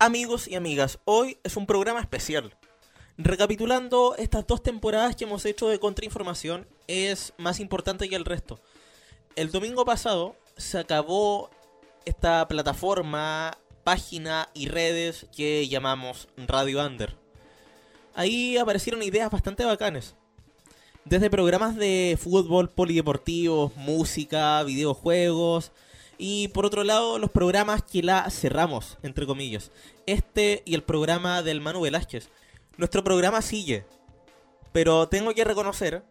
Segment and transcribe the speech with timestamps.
[0.00, 2.54] Amigos y amigas, hoy es un programa especial.
[3.16, 8.60] Recapitulando estas dos temporadas que hemos hecho de Contrainformación, es más importante que el resto.
[9.34, 11.50] El domingo pasado se acabó
[12.04, 17.16] esta plataforma, página y redes que llamamos Radio Under.
[18.14, 20.14] Ahí aparecieron ideas bastante bacanes.
[21.04, 25.72] Desde programas de fútbol, polideportivos, música, videojuegos,
[26.18, 29.70] y por otro lado, los programas que la cerramos, entre comillas.
[30.06, 32.28] Este y el programa del Manu Velázquez.
[32.76, 33.86] Nuestro programa sigue.
[34.72, 36.02] Pero tengo que reconocer,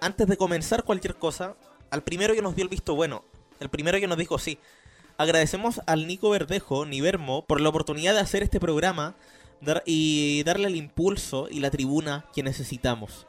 [0.00, 1.56] antes de comenzar cualquier cosa,
[1.90, 3.24] al primero que nos dio el visto bueno.
[3.58, 4.58] El primero que nos dijo sí.
[5.16, 9.14] Agradecemos al Nico Verdejo, Nivermo, por la oportunidad de hacer este programa
[9.86, 13.26] y darle el impulso y la tribuna que necesitamos.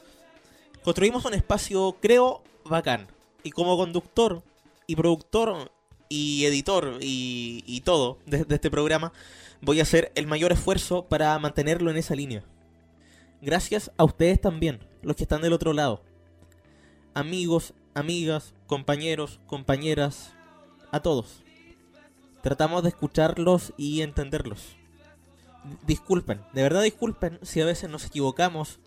[0.84, 3.08] Construimos un espacio, creo, bacán.
[3.44, 4.42] Y como conductor
[4.88, 5.72] y productor
[6.14, 9.14] y editor y, todo de, este programa,
[9.62, 12.44] voy a hacer el mayor esfuerzo para mantenerlo en esa línea.
[13.42, 16.04] Gracias a ustedes también, los que están del otro lado.
[17.16, 20.34] Amigos, amigas, compañeros, compañeras,
[20.92, 21.42] a todos.
[22.44, 24.76] Tratamos de escucharlos y entenderlos.
[25.88, 28.80] Disculpen, de verdad disculpen si a veces nos equivocamos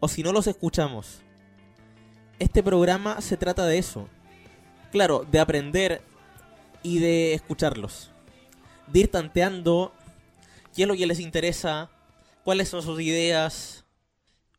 [0.00, 1.20] o si no los escuchamos.
[2.40, 4.08] Este programa se trata de eso.
[4.90, 6.02] Claro, de aprender
[6.84, 8.12] y de escucharlos.
[8.86, 9.92] De ir tanteando
[10.76, 11.90] qué es lo que les interesa,
[12.44, 13.84] cuáles son sus ideas.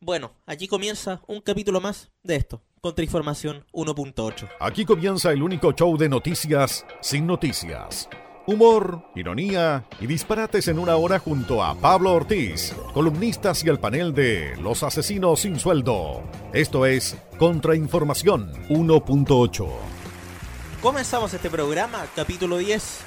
[0.00, 4.50] Bueno, aquí comienza un capítulo más de esto, Contrainformación 1.8.
[4.60, 8.10] Aquí comienza el único show de noticias sin noticias.
[8.48, 14.14] Humor, ironía y disparates en una hora junto a Pablo Ortiz, columnistas y el panel
[14.14, 16.22] de Los Asesinos sin Sueldo.
[16.52, 19.95] Esto es Contrainformación 1.8.
[20.82, 22.98] Comenzamos este programa, capítulo 10,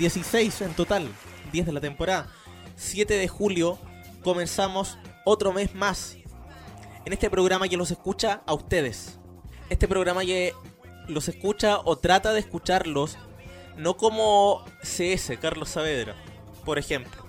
[0.00, 1.08] 16 en total,
[1.52, 2.26] 10 de la temporada.
[2.76, 3.78] 7 de julio
[4.22, 6.16] comenzamos otro mes más.
[7.04, 9.18] En este programa que los escucha a ustedes.
[9.70, 10.54] Este programa que
[11.06, 13.16] los escucha o trata de escucharlos,
[13.76, 16.16] no como CS, Carlos Saavedra,
[16.64, 17.24] por ejemplo.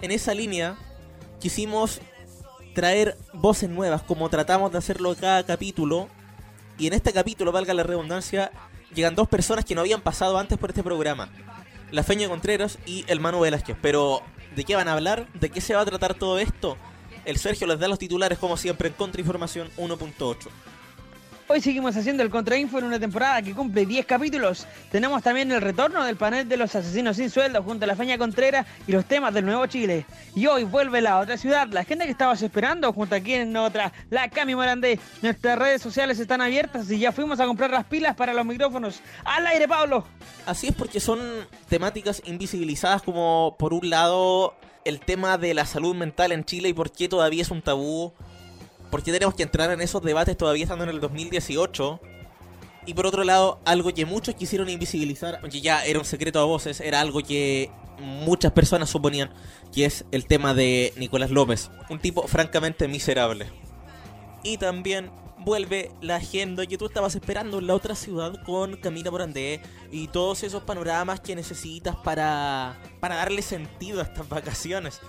[0.00, 0.78] En esa línea
[1.40, 2.00] quisimos
[2.74, 6.08] traer voces nuevas, como tratamos de hacerlo cada capítulo.
[6.78, 8.50] Y en este capítulo, valga la redundancia,
[8.94, 11.28] llegan dos personas que no habían pasado antes por este programa.
[11.90, 13.76] La Feña Contreras y el Manu Velázquez.
[13.82, 14.22] Pero,
[14.56, 15.28] ¿de qué van a hablar?
[15.34, 16.76] ¿De qué se va a tratar todo esto?
[17.24, 20.48] El Sergio les da los titulares como siempre en Contrainformación 1.8.
[21.52, 24.66] Hoy seguimos haciendo el Contrainfo en una temporada que cumple 10 capítulos.
[24.90, 28.16] Tenemos también el retorno del panel de los asesinos sin sueldo junto a la Feña
[28.16, 30.06] Contreras y los temas del Nuevo Chile.
[30.34, 33.92] Y hoy vuelve la otra ciudad, la gente que estabas esperando junto aquí en otra,
[34.08, 34.98] la Cami Morandé.
[35.20, 39.02] Nuestras redes sociales están abiertas y ya fuimos a comprar las pilas para los micrófonos.
[39.22, 40.06] ¡Al aire, Pablo!
[40.46, 41.20] Así es porque son
[41.68, 44.54] temáticas invisibilizadas como por un lado
[44.86, 48.14] el tema de la salud mental en Chile y por qué todavía es un tabú
[48.92, 51.98] ¿Por qué tenemos que entrar en esos debates todavía estando en el 2018?
[52.84, 56.44] Y por otro lado, algo que muchos quisieron invisibilizar, aunque ya era un secreto a
[56.44, 59.32] voces, era algo que muchas personas suponían,
[59.72, 63.46] que es el tema de Nicolás López, un tipo francamente miserable.
[64.42, 69.10] Y también vuelve la agenda que tú estabas esperando en la otra ciudad con Camila
[69.10, 75.00] Morandé y todos esos panoramas que necesitas para, para darle sentido a estas vacaciones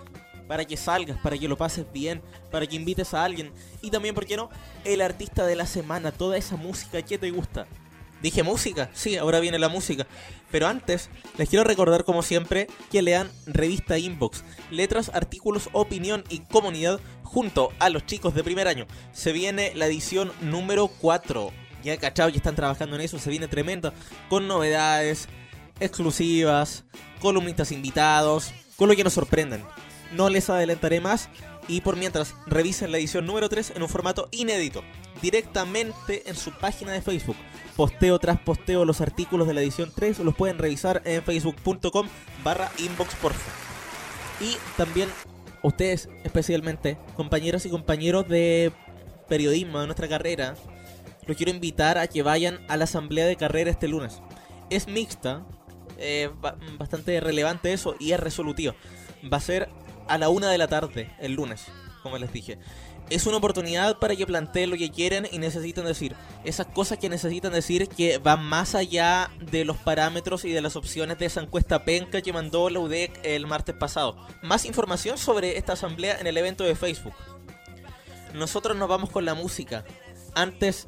[0.47, 2.21] para que salgas, para que lo pases bien,
[2.51, 3.51] para que invites a alguien.
[3.81, 4.49] Y también, ¿por qué no?
[4.83, 7.67] El artista de la semana, toda esa música que te gusta.
[8.21, 10.07] Dije música, sí, ahora viene la música.
[10.49, 16.39] Pero antes, les quiero recordar como siempre que lean Revista Inbox, letras, artículos, opinión y
[16.39, 18.87] comunidad junto a los chicos de primer año.
[19.11, 21.51] Se viene la edición número 4.
[21.83, 23.93] Ya cachado, ya están trabajando en eso, se viene tremenda,
[24.29, 25.27] con novedades
[25.81, 26.85] exclusivas,
[27.19, 29.65] columnistas invitados, con lo que nos sorprenden
[30.13, 31.29] no les adelantaré más.
[31.67, 34.83] Y por mientras, revisen la edición número 3 en un formato inédito,
[35.21, 37.37] directamente en su página de Facebook.
[37.75, 42.07] Posteo tras posteo los artículos de la edición 3, los pueden revisar en facebook.com
[42.43, 43.15] barra inbox
[44.41, 45.09] Y también
[45.61, 48.71] ustedes, especialmente, compañeros y compañeros de
[49.29, 50.55] periodismo de nuestra carrera,
[51.25, 54.21] los quiero invitar a que vayan a la asamblea de carrera este lunes.
[54.69, 55.45] Es mixta,
[55.97, 56.29] eh,
[56.77, 58.75] bastante relevante eso y es resolutivo.
[59.31, 59.69] Va a ser
[60.07, 61.65] a la una de la tarde, el lunes,
[62.01, 62.59] como les dije.
[63.09, 66.15] Es una oportunidad para que planteen lo que quieren y necesitan decir.
[66.45, 70.75] Esas cosas que necesitan decir que van más allá de los parámetros y de las
[70.75, 74.15] opciones de esa encuesta penca que mandó la UDEC el martes pasado.
[74.41, 77.13] Más información sobre esta asamblea en el evento de Facebook.
[78.33, 79.83] Nosotros nos vamos con la música.
[80.33, 80.87] Antes,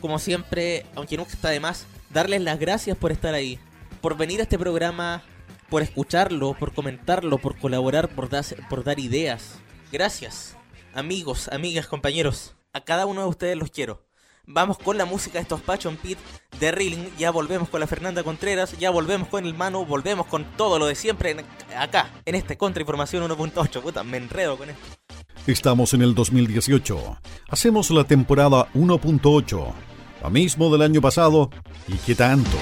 [0.00, 3.58] como siempre, aunque nunca está de más, darles las gracias por estar ahí.
[4.00, 5.22] Por venir a este programa
[5.70, 9.58] por escucharlo, por comentarlo, por colaborar, por, dar ideas.
[9.92, 10.56] Gracias,
[10.92, 12.56] amigos, amigas, compañeros.
[12.72, 14.04] A cada uno de ustedes los quiero.
[14.46, 16.18] Vamos con la música de estos Pachon Pit
[16.58, 17.10] de Reeling.
[17.16, 18.76] Ya volvemos con la Fernanda Contreras.
[18.78, 19.84] Ya volvemos con el Manu.
[19.84, 21.36] Volvemos con todo lo de siempre
[21.76, 23.80] acá, en este Contrainformación 1.8.
[23.80, 24.82] Puta, me enredo con esto.
[25.46, 27.18] Estamos en el 2018.
[27.48, 29.72] Hacemos la temporada 1.8.
[30.22, 31.50] Lo mismo del año pasado.
[31.88, 32.56] ¿Y qué tanto?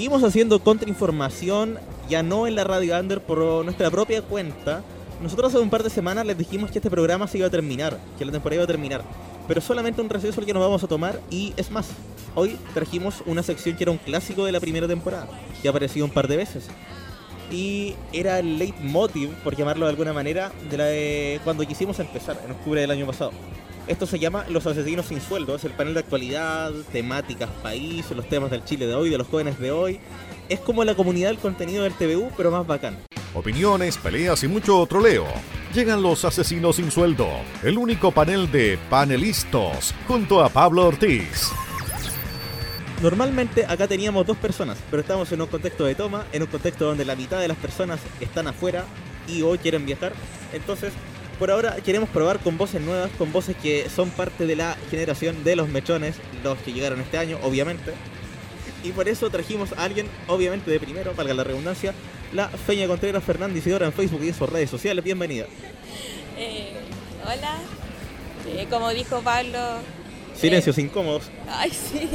[0.00, 1.78] Seguimos haciendo contrainformación,
[2.08, 4.82] ya no en la Radio Under, por nuestra propia cuenta.
[5.20, 8.00] Nosotros hace un par de semanas les dijimos que este programa se iba a terminar,
[8.18, 9.04] que la temporada iba a terminar.
[9.46, 11.88] pero solamente un receso el que nos vamos a tomar y es más,
[12.34, 15.28] hoy trajimos una sección que era un clásico de la primera temporada,
[15.60, 16.68] que ha aparecido un par de veces.
[17.50, 22.40] Y era el leitmotiv, por llamarlo de alguna manera, de la de cuando quisimos empezar,
[22.42, 23.32] en octubre del año pasado.
[23.90, 28.28] Esto se llama Los Asesinos sin Sueldo, es el panel de actualidad, temáticas, país, los
[28.28, 29.98] temas del Chile de hoy, de los jóvenes de hoy.
[30.48, 32.98] Es como la comunidad del contenido del TVU, pero más bacán.
[33.34, 35.26] Opiniones, peleas y mucho troleo.
[35.74, 37.26] Llegan los asesinos sin sueldo,
[37.64, 41.50] el único panel de panelistas, junto a Pablo Ortiz.
[43.02, 46.84] Normalmente acá teníamos dos personas, pero estamos en un contexto de toma, en un contexto
[46.84, 48.84] donde la mitad de las personas están afuera
[49.26, 50.12] y hoy quieren viajar.
[50.52, 50.92] Entonces,
[51.40, 55.42] por ahora queremos probar con voces nuevas, con voces que son parte de la generación
[55.42, 57.94] de los mechones, los que llegaron este año, obviamente.
[58.84, 61.94] Y por eso trajimos a alguien, obviamente de primero, valga la redundancia,
[62.34, 65.02] la Feña Contreras Fernández Isidora en Facebook y en sus redes sociales.
[65.02, 65.46] Bienvenida.
[66.36, 66.74] Eh,
[67.24, 67.56] hola,
[68.46, 69.58] Eh, como dijo Pablo,
[70.34, 71.24] Silencios incómodos.
[71.48, 72.08] ay sí,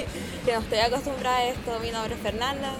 [0.46, 2.74] que no estoy acostumbrada a esto, mi nombre es Fernanda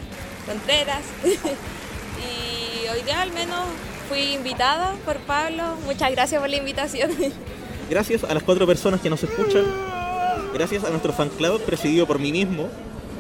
[0.46, 3.66] Contreras y hoy día al menos
[4.08, 7.12] fui invitada por Pablo, muchas gracias por la invitación.
[7.90, 9.64] Gracias a las cuatro personas que nos escuchan.
[10.54, 12.68] Gracias a nuestro fan club presidido por mí mismo.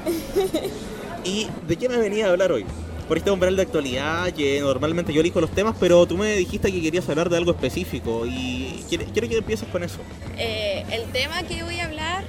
[1.24, 2.65] ¿Y de qué me venía a hablar hoy?
[3.08, 6.72] Por este umbral de actualidad, que normalmente yo elijo los temas, pero tú me dijiste
[6.72, 10.00] que querías hablar de algo específico y quiero, quiero que empieces con eso.
[10.38, 12.24] Eh, el tema que voy a hablar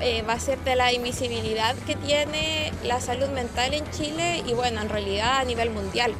[0.00, 4.54] eh, va a ser de la invisibilidad que tiene la salud mental en Chile y
[4.54, 6.14] bueno, en realidad a nivel mundial.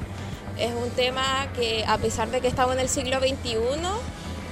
[0.58, 3.56] Es un tema que a pesar de que estamos en el siglo XXI,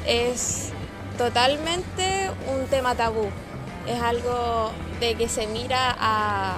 [0.06, 0.70] es
[1.16, 3.28] totalmente un tema tabú.
[3.86, 4.70] Es algo
[5.00, 6.56] de que se mira a...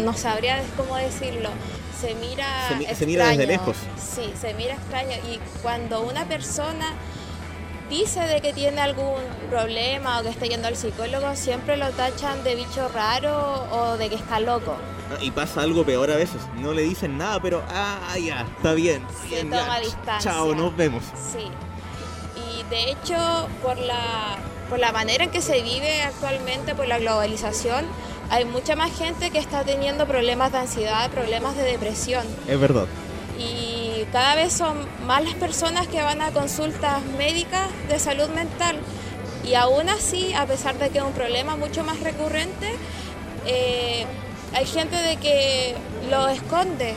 [0.00, 1.50] no sabría cómo decirlo.
[2.00, 3.76] Se mira, Se se mira desde lejos.
[3.98, 5.16] Sí, se mira extraño.
[5.30, 6.92] Y cuando una persona
[7.88, 12.44] dice de que tiene algún problema o que está yendo al psicólogo, siempre lo tachan
[12.44, 14.76] de bicho raro o de que está loco.
[15.20, 16.40] Y pasa algo peor a veces.
[16.60, 19.02] No le dicen nada, pero ah, ya, está bien.
[19.22, 19.84] Se bien, toma ya.
[19.86, 20.30] distancia.
[20.32, 21.02] Chao, nos vemos.
[21.32, 21.48] Sí.
[22.58, 24.36] Y de hecho, por la,
[24.68, 27.86] por la manera en que se vive actualmente, por la globalización,
[28.30, 32.24] hay mucha más gente que está teniendo problemas de ansiedad, problemas de depresión.
[32.46, 32.86] Es verdad.
[33.38, 38.76] y cada vez son más las personas que van a consultas médicas de salud mental
[39.44, 42.74] y aún así, a pesar de que es un problema mucho más recurrente,
[43.46, 44.06] eh,
[44.54, 45.74] hay gente de que
[46.10, 46.94] lo esconde.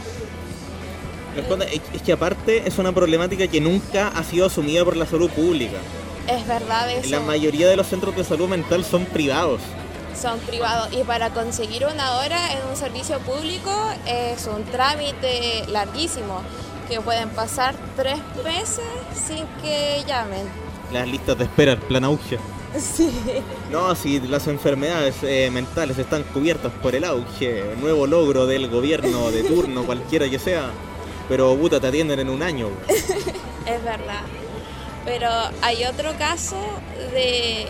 [1.35, 5.29] Es es que aparte es una problemática que nunca ha sido asumida por la salud
[5.29, 5.77] pública.
[6.27, 7.09] Es verdad eso.
[7.09, 9.61] La mayoría de los centros de salud mental son privados.
[10.19, 13.71] Son privados y para conseguir una hora en un servicio público
[14.07, 16.41] es un trámite larguísimo
[16.89, 20.47] que pueden pasar tres meses sin que llamen.
[20.91, 22.39] Las listas de espera, el plan auge.
[22.75, 23.11] Sí.
[23.71, 29.31] No, si las enfermedades eh, mentales están cubiertas por el auge, nuevo logro del gobierno
[29.31, 30.69] de turno, cualquiera que sea,
[31.29, 32.69] pero puta, te atienden en un año.
[33.67, 34.21] Es verdad.
[35.03, 35.29] Pero
[35.61, 36.55] hay otro caso
[37.11, 37.67] de...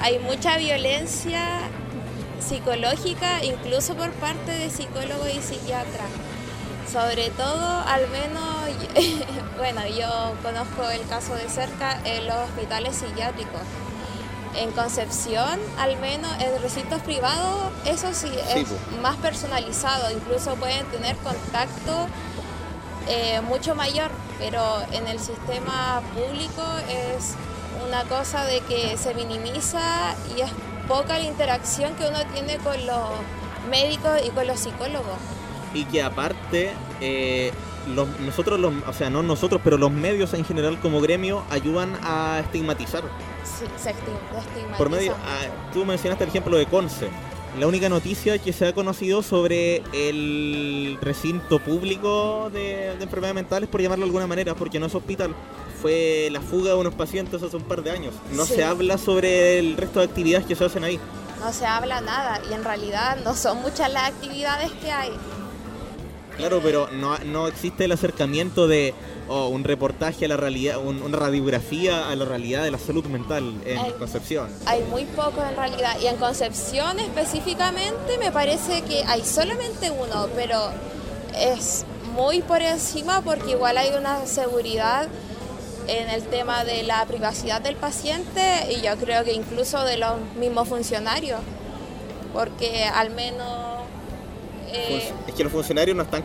[0.00, 1.60] Hay mucha violencia
[2.40, 6.10] psicológica, incluso por parte de psicólogos y psiquiatras.
[6.92, 8.44] Sobre todo, al menos,
[9.58, 13.62] bueno, yo conozco el caso de cerca en los hospitales psiquiátricos.
[14.56, 20.10] En Concepción, al menos en recintos privados, eso sí, Sí, es más personalizado.
[20.10, 22.06] Incluso pueden tener contacto
[23.08, 27.34] eh, mucho mayor, pero en el sistema público es
[27.86, 30.50] una cosa de que se minimiza y es
[30.88, 33.10] poca la interacción que uno tiene con los
[33.70, 35.18] médicos y con los psicólogos.
[35.72, 37.52] Y que aparte, eh,
[37.94, 41.96] los- nosotros, los, o sea, no nosotros, pero los medios en general como gremio ayudan
[42.02, 43.02] a estigmatizar.
[43.44, 44.76] Sí, se estig- estigmatiza.
[44.78, 47.08] Por medio, ah, tú mencionaste el ejemplo de Conce.
[47.58, 53.68] La única noticia que se ha conocido sobre el recinto público de, de enfermedades mentales,
[53.68, 55.34] por llamarlo de alguna manera, porque no es hospital,
[55.80, 58.12] fue la fuga de unos pacientes hace un par de años.
[58.32, 58.54] No Sí.
[58.54, 60.98] se habla sobre el resto de actividades que se hacen ahí.
[61.38, 65.10] No se habla nada y en realidad no son muchas las actividades que hay.
[66.36, 68.92] Claro, pero no, no existe el acercamiento de
[69.28, 73.04] oh, un reportaje a la realidad, un- una radiografía a la realidad de la salud
[73.06, 73.78] mental en.
[73.92, 74.48] Concepción.
[74.66, 75.96] Hay muy poco en realidad.
[76.02, 80.70] Y en Concepción específicamente me parece que hay solamente uno, pero
[81.36, 85.08] es muy por encima porque igual hay una seguridad
[85.86, 90.14] en el tema de la privacidad del paciente y yo creo que incluso de los
[90.38, 91.40] mismos funcionarios,
[92.32, 93.73] porque al menos...
[94.74, 96.22] eh, Es que los funcionarios no están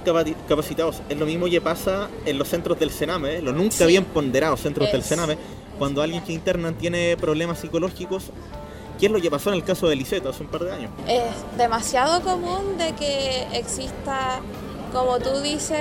[0.48, 1.02] capacitados.
[1.10, 3.42] Es lo mismo que pasa en los centros del Sename, ¿eh?
[3.42, 3.86] los nunca Sí.
[3.86, 5.38] bien ponderados centros del Es- Sename,
[5.78, 8.32] cuando alguien que internan tiene problemas psicológicos,
[9.00, 10.92] ¿qué es lo que pasó en el caso de Liseta hace un par de años?
[11.08, 11.24] Es
[11.58, 14.40] demasiado común de que exista,
[14.92, 15.80] como tú dices,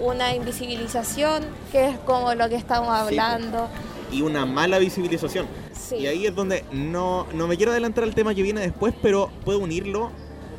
[0.00, 3.68] una invisibilización, que es como lo que estamos hablando.
[4.12, 5.46] y una mala visibilización.
[5.72, 5.96] Sí.
[5.96, 9.28] Y ahí es donde no, no me quiero adelantar al tema que viene después, pero
[9.44, 10.12] puedo unirlo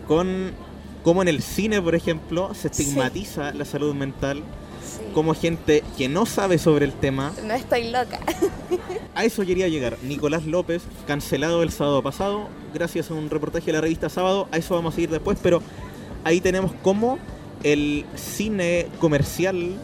[0.09, 0.51] con
[1.05, 2.81] cómo en el cine, por ejemplo, se Sí.
[2.81, 4.39] estigmatiza la salud mental,
[4.83, 5.01] Sí.
[5.13, 7.31] como gente que no sabe sobre el tema.
[7.45, 8.19] No estoy loca.
[9.15, 9.97] A eso quería llegar.
[10.03, 14.57] Nicolás López, cancelado el sábado pasado, gracias a un reportaje de la revista Sábado, a
[14.57, 15.61] eso vamos a ir después, pero
[16.23, 17.17] ahí tenemos cómo
[17.63, 19.75] el cine comercial,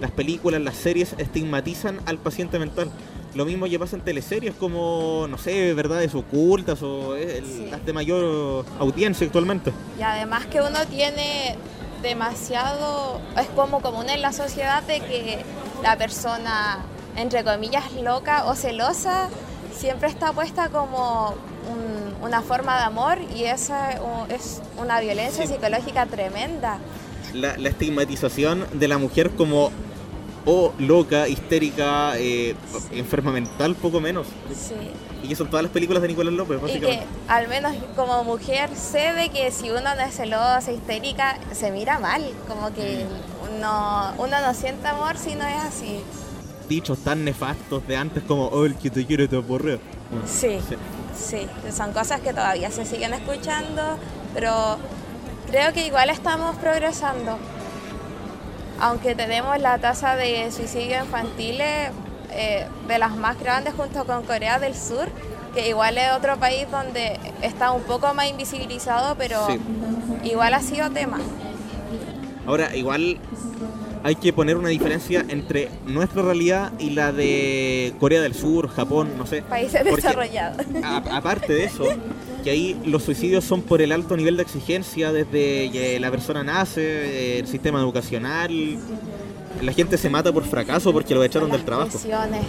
[0.00, 2.90] las películas, las series estigmatizan al paciente mental.
[3.36, 7.68] Lo mismo que pasa en teleseries como, no sé, verdades ocultas o eh, el- Sí.
[7.70, 9.72] las de mayor audiencia actualmente.
[9.98, 11.54] Y además que uno tiene
[12.02, 15.44] demasiado, es como común en la sociedad de que
[15.82, 16.78] la persona,
[17.16, 19.28] entre comillas, loca o celosa,
[19.76, 21.34] siempre está puesta como
[21.70, 23.90] un- una forma de amor y esa
[24.30, 25.52] es una violencia Sí.
[25.52, 26.78] psicológica tremenda.
[27.34, 29.70] La, la estigmatización de la mujer como
[30.46, 32.54] o loca, histérica, eh,
[32.92, 34.26] enferma mental, poco menos.
[34.54, 34.74] Sí.
[35.22, 37.06] Y que son todas las películas de Nicolás López, Y que básicamente.
[37.28, 41.98] al menos como mujer sé de que si uno no es celosa, histérica, se mira
[41.98, 43.04] mal, como que
[43.60, 46.00] no, uno no siente amor si no es así.
[46.68, 49.78] Dichos tan nefastos de antes como, oh, el que te quiere te aporrea.
[50.10, 50.58] Bueno, Sí.
[50.68, 50.76] sí.
[51.18, 53.96] Sí, son cosas que todavía se siguen escuchando,
[54.34, 54.76] pero
[55.50, 57.38] creo que igual estamos progresando.
[58.80, 64.58] Aunque tenemos la tasa de suicidio infantil eh, de las más grandes junto con Corea
[64.58, 65.08] del Sur,
[65.54, 69.58] que igual es otro país donde está un poco más invisibilizado, pero Sí.
[70.28, 71.18] igual ha sido tema.
[72.46, 73.18] Ahora, igual
[74.04, 79.12] hay que poner una diferencia entre nuestra realidad y la de Corea del Sur, Japón,
[79.16, 79.42] no sé.
[79.42, 80.64] Países desarrollados.
[80.84, 81.84] A- aparte de eso,
[82.46, 86.44] que ahí los suicidios son por el alto nivel de exigencia desde que la persona
[86.44, 88.52] nace, eh, el sistema educacional.
[89.60, 91.98] La gente se mata por fracaso porque lo echaron del trabajo.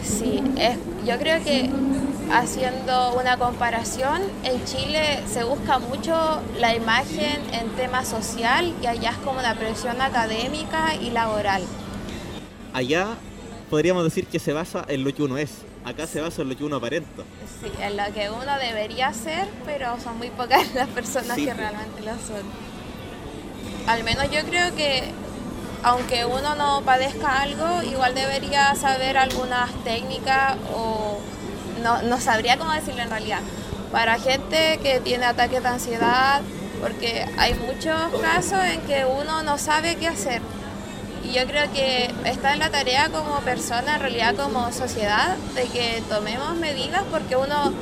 [0.03, 0.39] sí.
[0.55, 1.71] Es, yo creo que
[2.31, 6.13] haciendo una comparación, en Chile se busca mucho
[6.59, 11.63] la imagen en tema social y allá es como una presión académica y laboral.
[12.71, 13.15] Allá
[13.71, 15.49] podríamos decir que se basa en lo que uno es.
[15.87, 17.23] Acá se basa en lo que uno aparenta.
[17.61, 21.45] Sí, en lo que uno debería ser, pero son muy pocas las personas Sí.
[21.45, 22.43] que realmente lo son.
[23.87, 25.11] Al menos yo creo que
[25.83, 31.19] aunque uno no padezca algo, igual debería saber algunas técnicas o
[31.81, 33.39] no, no sabría cómo decirlo en realidad.
[33.91, 36.41] Para gente que tiene ataques de ansiedad,
[36.81, 40.41] porque hay muchos casos en que uno no sabe qué hacer.
[41.27, 45.63] Y yo creo que está en la tarea como persona, en realidad como sociedad, de
[45.63, 47.73] que tomemos medidas porque uno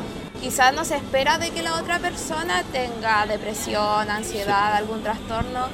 [0.41, 5.67] quizás no se espera de que la otra persona tenga depresión, ansiedad, algún trastorno,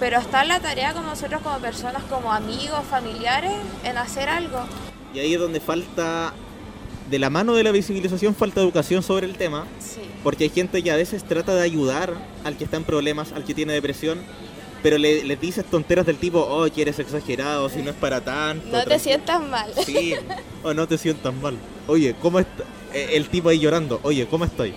[0.00, 3.52] pero está en la tarea como nosotros como personas, como amigos, familiares,
[3.84, 4.60] en hacer algo.
[5.12, 6.32] Y ahí es donde falta,
[7.10, 9.66] de la mano de la visibilización, falta educación sobre el tema.
[9.78, 10.00] Sí.
[10.22, 13.44] Porque hay gente que a veces trata de ayudar al que está en problemas, al
[13.44, 14.20] que tiene depresión,
[14.82, 18.20] pero le, les dices tonteras del tipo, oh, que eres exagerado, si no es para
[18.20, 18.64] tanto.
[18.66, 18.98] No te tranquilo".
[18.98, 19.72] sientas mal.
[19.84, 20.14] Sí,
[20.62, 21.56] o no te sientas mal.
[21.86, 22.64] Oye, ¿cómo está?
[22.94, 24.72] eh, El tipo ahí llorando, oye, ¿cómo estoy?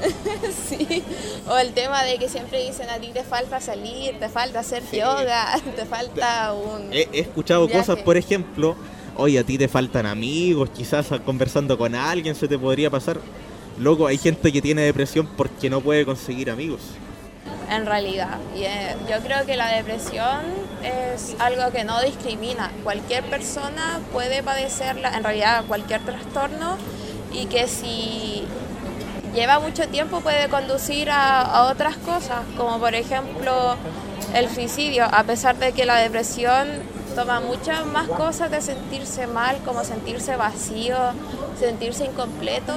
[0.68, 1.02] Sí,
[1.48, 4.82] o el tema de que siempre dicen a ti te falta salir, te falta hacer
[4.90, 4.96] Sí.
[4.98, 6.92] yoga, te falta un...
[6.92, 7.80] He, he escuchado Viaje.
[7.86, 8.74] cosas, por ejemplo,
[9.16, 13.20] oye, a ti te faltan amigos, quizás conversando con alguien se te podría pasar.
[13.78, 16.80] Loco, hay gente que tiene depresión porque no puede conseguir amigos.
[17.76, 18.38] En realidad.
[18.56, 20.40] Y eh, yo creo que la depresión
[20.82, 22.70] es algo que no discrimina.
[22.82, 26.76] Cualquier persona puede padecerla, en realidad cualquier trastorno,
[27.32, 28.44] y que si
[29.34, 33.76] lleva mucho tiempo puede conducir a, a otras cosas, como por ejemplo
[34.34, 36.68] el suicidio, a pesar de que la depresión
[37.14, 40.96] toma muchas más cosas de sentirse mal, como sentirse vacío,
[41.58, 42.74] sentirse incompleto.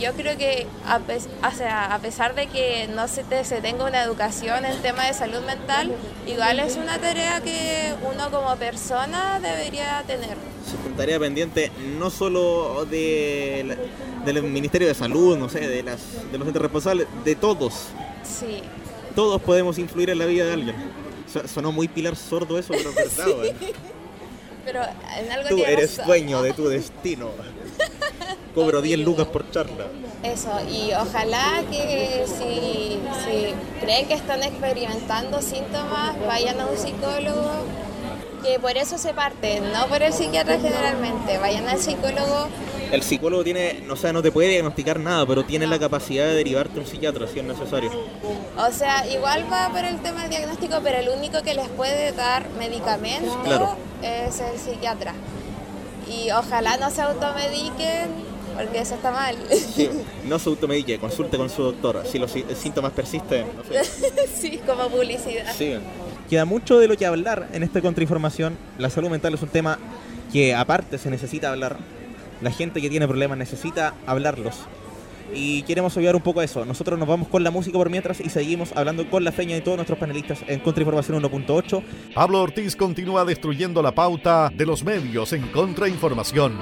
[0.00, 3.60] Yo creo que a, pes- o sea, a pesar de que no se, te- se
[3.60, 5.92] tenga una educación en tema de salud mental,
[6.26, 10.36] igual es una tarea que uno como persona debería tener.
[10.96, 16.00] Tarea pendiente no solo de la- del Ministerio de Salud, no sé, de, las,
[16.32, 17.74] de los entes responsables, de todos.
[18.22, 18.62] Sí,
[19.14, 20.76] Todos podemos influir en la vida de alguien.
[21.30, 23.56] So- Sonó muy pilar sordo eso, pero es verdad, weón.
[24.64, 24.80] pero
[25.18, 26.06] en algo Tú eres razón.
[26.06, 27.28] dueño de tu destino.
[28.54, 29.86] Cobro 10 lucas por charla.
[30.22, 37.50] Eso, y ojalá que si, si creen que están experimentando síntomas, vayan a un psicólogo
[38.42, 41.38] que por eso se parte, no por el psiquiatra generalmente.
[41.38, 42.48] Vayan al psicólogo.
[42.90, 46.34] El psicólogo tiene, o sea, no te puede diagnosticar nada, pero tiene la capacidad de
[46.34, 47.90] derivarte a un psiquiatra si es necesario.
[48.58, 52.12] O sea, igual va por el tema del diagnóstico, pero el único que les puede
[52.12, 53.76] dar medicamento Claro.
[54.02, 55.14] es el psiquiatra.
[56.10, 58.08] Y ojalá no se automediquen,
[58.56, 59.36] porque eso está mal.
[59.50, 59.88] Sí,
[60.28, 62.02] no se automedique, consulte con su doctor.
[62.10, 63.84] Si los sí- síntomas persisten, no sé.
[64.34, 65.52] sí, como publicidad.
[65.54, 65.82] Sigan.
[66.28, 68.56] Queda mucho de lo que hablar en esta contrainformación.
[68.78, 69.78] La salud mental es un tema
[70.32, 71.76] que aparte se necesita hablar.
[72.40, 74.54] La gente que tiene problemas necesita hablarlos.
[75.34, 76.64] Y queremos ayudar un poco a eso.
[76.64, 79.60] Nosotros nos vamos con la música por mientras y seguimos hablando con la feña y
[79.60, 81.82] todos nuestros panelistas en Contrainformación 1.8.
[82.14, 86.58] Pablo Ortiz continúa destruyendo la pauta de los medios en contrainformación.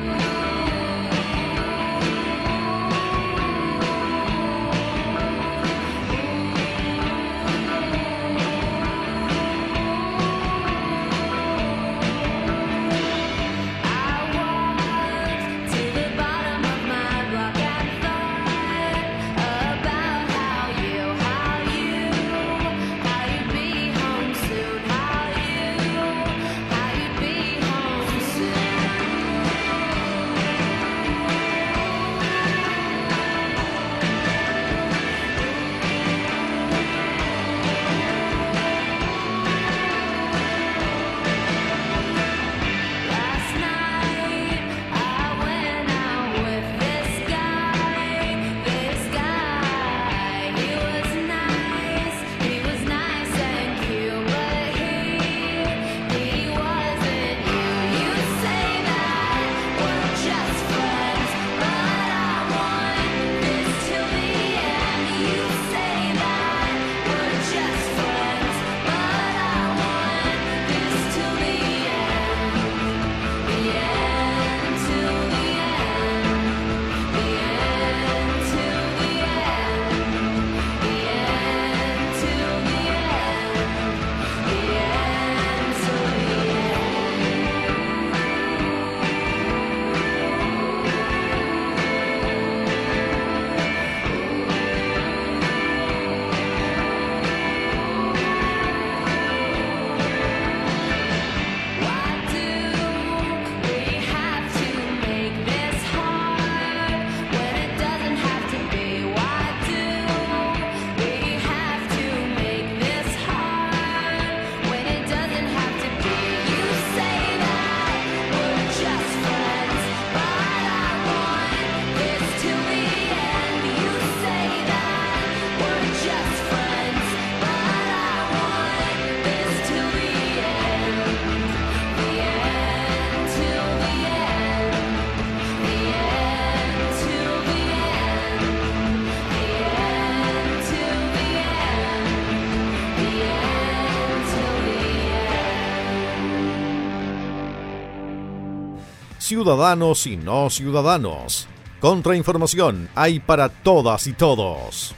[149.28, 151.48] Ciudadanos y no ciudadanos.
[151.80, 154.94] Contrainformación hay para todas y todos.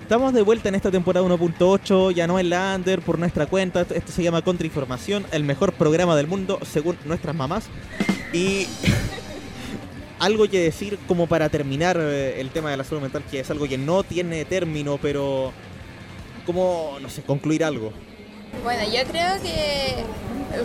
[0.00, 3.80] Estamos de vuelta en esta temporada 1.8, ya no en la Under, por nuestra cuenta.
[3.80, 7.64] Esto se llama Contrainformación, el mejor programa del mundo, según nuestras mamás.
[8.32, 8.68] Y
[10.20, 13.50] algo que decir como para terminar eh, el tema de la salud mental, que es
[13.50, 15.52] algo que no tiene término, pero
[16.46, 17.92] como, no sé, concluir algo.
[18.62, 20.04] Bueno, yo creo que,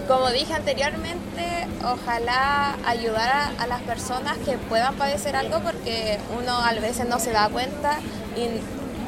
[0.08, 6.74] como dije anteriormente, ojalá ayudar a, las personas que puedan padecer algo porque uno a
[6.74, 8.00] veces no se da cuenta
[8.36, 8.62] y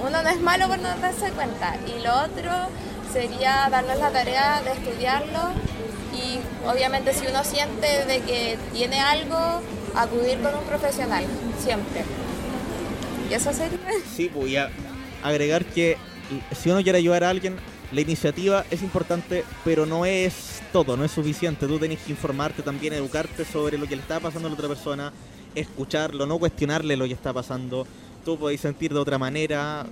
[0.03, 1.75] uno no es malo por no darse cuenta.
[1.85, 2.51] Y lo otro
[3.13, 5.51] sería darles la tarea de estudiarlo
[6.13, 9.61] y obviamente si uno siente de que tiene algo,
[9.95, 11.25] acudir con un profesional,
[11.63, 12.03] siempre.
[13.29, 13.77] Y eso sería.
[14.15, 14.71] Sí, voy a
[15.21, 15.97] agregar que
[16.59, 17.55] si uno quiere ayudar a alguien,
[17.91, 21.67] la iniciativa es importante, pero no es todo, no es suficiente.
[21.67, 24.67] Tú tenés que informarte también, educarte sobre lo que le está pasando a la otra
[24.67, 25.11] persona,
[25.55, 27.87] escucharlo, no cuestionarle lo que está pasando.
[28.23, 29.87] Tú podés sentir de otra manera,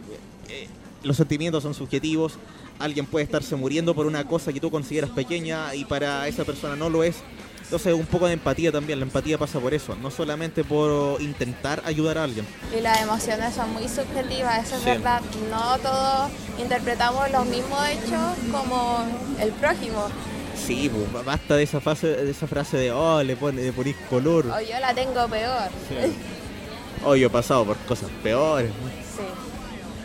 [0.47, 0.67] eh,
[1.03, 2.33] los sentimientos son subjetivos.
[2.77, 6.75] Alguien puede estarse muriendo por una cosa que tú consideras pequeña y para esa persona
[6.75, 7.23] no lo es.
[7.67, 8.97] Entonces, un poco de empatía también.
[8.99, 12.47] La empatía pasa por eso, no solamente por intentar ayudar a alguien.
[12.77, 14.89] Y las emociones son muy subjetivas, eso es Sí.
[14.91, 15.21] verdad.
[15.49, 18.21] No todos interpretamos los mismos hechos
[18.53, 18.99] como
[19.41, 20.07] el prójimo.
[20.65, 23.95] Sí, pues, basta de esa, fase, de esa frase de, oh, le, pone, le ponís
[24.09, 24.45] color.
[24.47, 25.69] O yo la tengo peor.
[27.05, 28.71] Oh, yo he pasado por cosas peores.
[29.15, 29.23] Sí.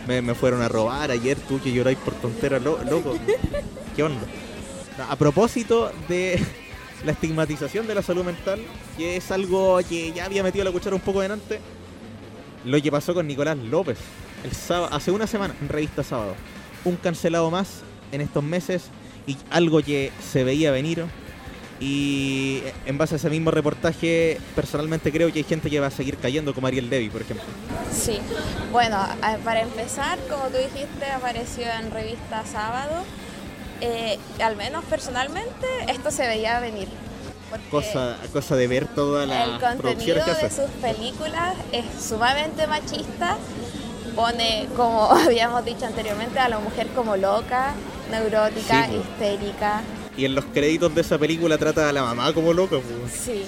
[0.09, 3.17] Me, me fueron a robar ayer, tú que lloráis por tonteras, lo- loco.
[3.97, 4.21] ¿Qué onda?
[5.09, 6.45] A propósito de
[7.05, 8.61] la estigmatización de la salud mental,
[8.97, 11.61] que es algo que ya había metido la cuchara un poco delante,
[12.65, 13.99] lo que pasó con Nicolás López
[14.45, 16.35] el sábado, hace una semana en Revista Sábado.
[16.85, 18.85] Un cancelado más en estos meses
[19.27, 21.05] y algo que se veía venir.
[21.81, 25.91] Y en base a ese mismo reportaje, personalmente creo que hay gente que va a
[25.91, 27.45] seguir cayendo, como Ariel Levy, por ejemplo.
[27.93, 28.19] Sí,
[28.71, 29.05] bueno,
[29.45, 33.03] para empezar, como tú dijiste, apareció en revista Sábado.
[33.85, 36.89] Eh, al menos personalmente, esto se veía venir.
[37.71, 43.37] Cosa, cosa de ver todas el las contenido de sus películas es sumamente machista.
[44.15, 47.75] Pone, como habíamos dicho anteriormente, a la mujer como loca,
[48.11, 48.97] neurótica, Sí, po.
[49.01, 49.83] histérica.
[50.17, 52.77] Y en los créditos de esa película trata a la mamá como loca.
[52.79, 53.13] pues.
[53.13, 53.45] Sí,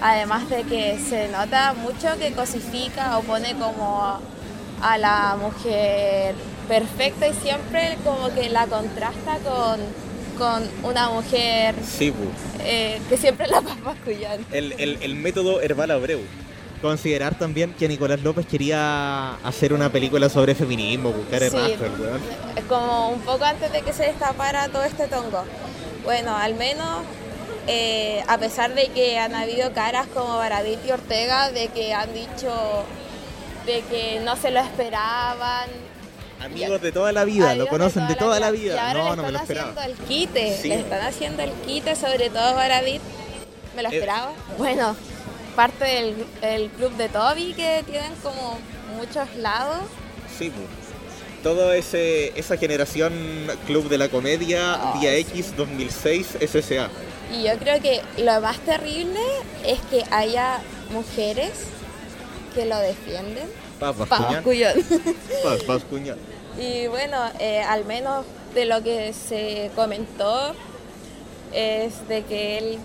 [0.00, 4.18] además de que se nota mucho que cosifica o pone como
[4.80, 6.34] a la mujer
[6.68, 9.80] perfecta y siempre como que la contrasta con,
[10.38, 12.66] con una mujer Sí, pues.
[12.66, 14.46] eh, que siempre la va mascullando.
[14.52, 16.20] el, el, el método Herbal Abreu.
[16.80, 21.46] Considerar también que Nicolás López quería hacer una película sobre feminismo, buscar Sí.
[21.46, 22.20] hermanos, weón.
[22.68, 25.44] Como un poco antes de que se destapara todo este tongo.
[26.02, 27.04] Bueno, al menos
[27.68, 32.12] eh, a pesar de que han habido caras como Baradit y Ortega, de que han
[32.12, 32.84] dicho
[33.64, 35.68] de que no se lo esperaban,
[36.44, 38.88] Amigos de toda la vida, lo conocen de toda la vida.
[38.88, 39.70] ahora No, le no me lo están esperaba.
[39.82, 40.68] haciendo el quite, Sí.
[40.68, 43.00] le están haciendo el quite, sobre todo Baradit.
[43.76, 43.94] ¿Me lo Eh.
[43.94, 44.32] esperaba?
[44.58, 44.96] Bueno,
[45.56, 48.58] parte del el club de Toby que tienen como
[48.96, 49.80] muchos lados.
[50.38, 50.66] Sí, pues.
[51.42, 53.12] Todo ese esa generación
[53.66, 55.18] Club de la Comedia, Día sí.
[55.32, 56.88] X 2006 SSA.
[57.32, 59.18] Y yo creo que lo más terrible
[59.66, 60.60] es que haya
[60.92, 61.50] mujeres
[62.54, 63.48] que lo defienden.
[63.80, 64.44] Paz Pa, Bascuñán.
[65.42, 66.16] Paz Bascuñán.
[66.58, 70.54] Y bueno, eh, al menos de lo que se comentó
[71.52, 72.78] es de que él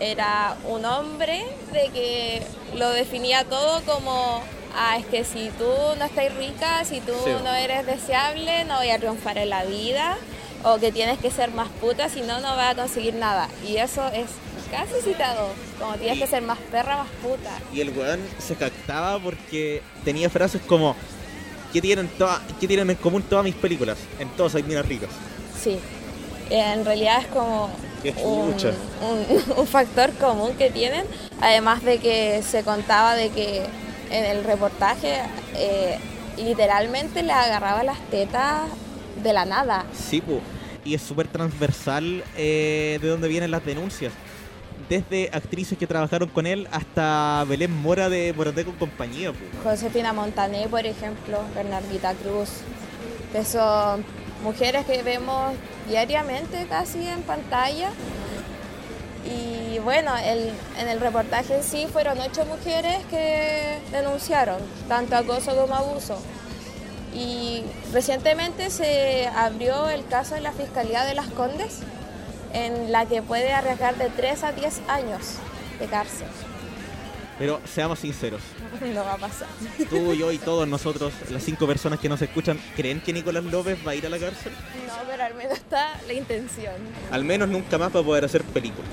[0.00, 2.42] era un hombre, de que
[2.76, 4.42] lo definía todo como,
[4.76, 5.64] ah, es que si tú
[5.98, 7.30] no estás rica, si tú Sí.
[7.44, 10.16] no eres deseable, no voy a triunfar en la vida,
[10.64, 13.48] o que tienes que ser más puta, si no, no vas a conseguir nada.
[13.66, 14.26] Y eso es
[14.70, 17.50] casi citado, como tienes que ser más perra, más puta.
[17.72, 20.96] Y el weón se captaba porque tenía frases como
[21.72, 23.98] ¿Qué tienen, toda- ¿Qué tienen en común todas mis películas?
[24.18, 25.08] En todas hay minas ricas.
[25.60, 25.78] Sí,
[26.50, 27.70] en realidad es como
[28.24, 28.72] un, chucha.
[29.00, 31.04] un- un factor común que tienen,
[31.40, 33.62] además de que se contaba de que
[34.10, 35.18] en el reportaje
[35.56, 35.98] eh,
[36.36, 38.62] literalmente le agarraba las tetas
[39.22, 39.84] de la nada.
[39.94, 40.40] Sí, po.
[40.84, 44.12] y es súper transversal eh, de dónde vienen las denuncias.
[44.92, 49.32] Desde actrices que trabajaron con él hasta Belén Mora de Morandé con compañía.
[49.32, 49.38] po.
[49.70, 52.50] Josefina Montané, por ejemplo, Bernardita Cruz,
[53.32, 54.04] que son
[54.44, 55.54] mujeres que vemos
[55.88, 57.88] diariamente casi en pantalla.
[59.24, 65.56] Y bueno, el- en el reportaje en sí fueron ocho mujeres que denunciaron tanto acoso
[65.56, 66.18] como abuso.
[67.14, 67.62] Y
[67.94, 71.78] recientemente se abrió el caso en la Fiscalía de las Condes,
[72.52, 75.36] en la que puede arriesgar de 3 a 10 años
[75.78, 76.26] de cárcel.
[77.38, 78.40] Pero seamos sinceros,
[78.94, 79.48] No va a pasar.
[79.90, 83.78] tú, yo y todos nosotros, las cinco personas que nos escuchan, ¿creen que Nicolás López
[83.86, 84.52] va a ir a la cárcel?
[84.86, 86.74] No, pero al menos está la intención.
[87.10, 88.90] Al menos nunca más va a poder hacer películas.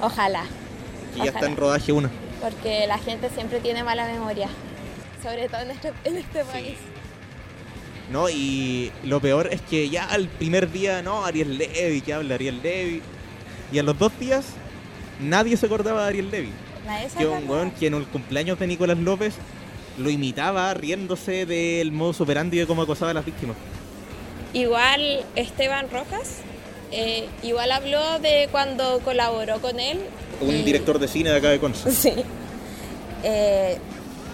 [0.00, 0.44] Ojalá,
[1.14, 2.10] Que ya está en rodaje una.
[2.40, 4.48] porque la gente siempre tiene mala memoria,
[5.22, 6.76] sobre todo en este, en este país.
[8.10, 8.28] ¿No?
[8.28, 12.60] Y lo peor es que ya al primer día, no, Ariel Levy, que habla Ariel
[12.62, 13.02] Levy.
[13.72, 14.46] Y a los dos días,
[15.20, 16.52] nadie se acordaba de Ariel Levy.
[17.18, 19.34] Que un weón que en el cumpleaños de Nicolás López
[19.98, 23.56] lo imitaba riéndose del modo superandi de cómo acosaba a las víctimas.
[24.54, 26.36] Igual Esteban Rojas,
[26.90, 30.00] eh, igual habló de cuando colaboró con él.
[30.40, 31.90] Un y- director de cine de acá de Conce.
[31.92, 32.12] Sí.
[33.24, 33.76] Eh,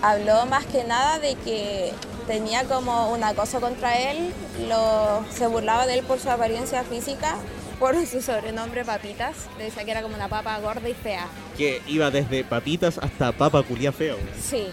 [0.04, 1.92] habló más que nada de que
[2.26, 4.32] tenía como un acoso contra él,
[4.68, 7.36] lo, se burlaba de él por su apariencia física,
[7.78, 11.26] por su sobrenombre Papitas, le decía que era como una papa gorda y fea.
[11.56, 14.18] Que iba desde papitas hasta papa culia weón.
[14.42, 14.66] Sí.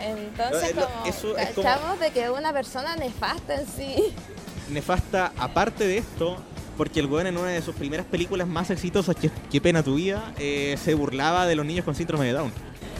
[0.00, 4.14] Entonces, No, como eso es como- cachamos de que es una persona nefasta en sí.
[4.70, 6.36] Nefasta, aparte de esto,
[6.76, 9.16] porque el weón en una de sus primeras películas más exitosas,
[9.50, 12.52] Qué pena tu vida, eh, se burlaba de los niños con síndrome de Down.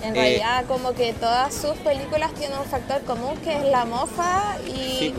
[0.03, 3.85] En Eh, realidad, como que todas sus películas tienen un factor común que es la
[3.85, 5.15] mofa y Sí,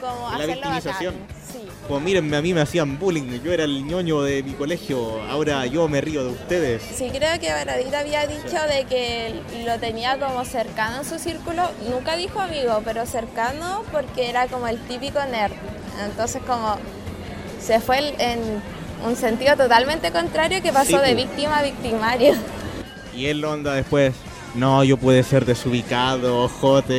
[0.00, 1.14] como La victimización.
[1.52, 1.58] Sí.
[1.86, 5.66] Como mírenme, a mí me hacían bullying, yo era el ñoño de mi colegio, ahora
[5.66, 6.82] yo me río de ustedes.
[6.94, 9.34] Sí, creo que Baradit había dicho de que
[9.66, 11.62] lo tenía como cercano en su círculo.
[11.90, 15.52] Nunca dijo amigo, pero cercano porque era como el típico nerd.
[16.04, 16.76] Entonces como
[17.60, 18.40] se fue en,
[19.06, 22.34] un sentido totalmente contrario que pasó Sí, de víctima a victimario.
[23.14, 24.14] Y él onda después,
[24.54, 26.94] no, yo pude ser desubicado, jote,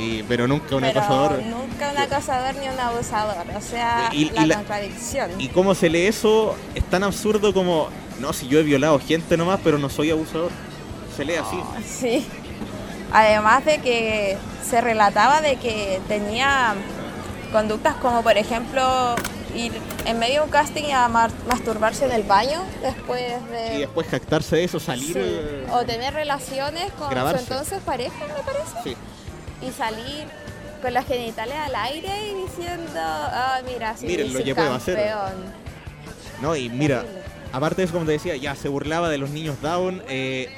[0.00, 1.42] y- pero nunca un Pero acosador.
[1.44, 5.30] nunca un acosador ni un abusador, o sea, Y- y la, la- contradicción.
[5.38, 7.88] Y cómo se lee eso es tan absurdo como,
[8.20, 10.50] no, si yo he violado gente nomás, pero no soy abusador.
[11.16, 11.56] Se lee así.
[11.86, 12.26] Sí.
[13.12, 14.36] Además de que
[14.68, 16.74] se relataba de que tenía
[17.52, 19.14] conductas como por ejemplo
[19.54, 19.72] ir
[20.04, 23.74] en medio de un casting a masturbarse en el baño después de...
[23.76, 25.12] Y después jactarse de eso, salir...
[25.12, 25.18] Sí.
[25.20, 27.44] eh, O tener relaciones con Grabarse.
[27.46, 28.76] su entonces pareja, me parece.
[28.84, 28.96] sí.
[29.66, 30.26] Y salir
[30.82, 34.94] con los genitales al aire y diciendo, ah, mira, sí, Miren lo que puedo hacer".
[34.96, 35.44] campeón".
[36.40, 37.04] No, y mira,
[37.52, 40.48] aparte de eso, como te decía, ya se burlaba de los niños down, eh,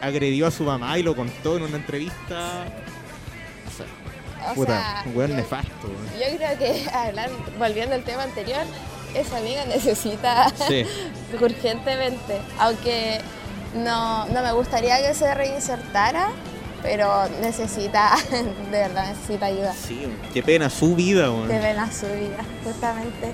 [0.00, 2.64] agredió a su mamá y lo contó en una entrevista.
[4.50, 5.88] O puta, sea, un weón yo- nefasto.
[6.18, 8.62] Yo creo que, hablar, volviendo al tema anterior,
[9.14, 10.84] esa amiga necesita Sí.
[11.40, 13.20] urgentemente, aunque
[13.74, 16.30] no, no me gustaría que se reinsertara,
[16.82, 19.74] pero necesita, de verdad necesita ayuda.
[19.74, 21.48] Sí, qué pena, su vida, weón.
[21.48, 23.32] Que ven a su vida, justamente.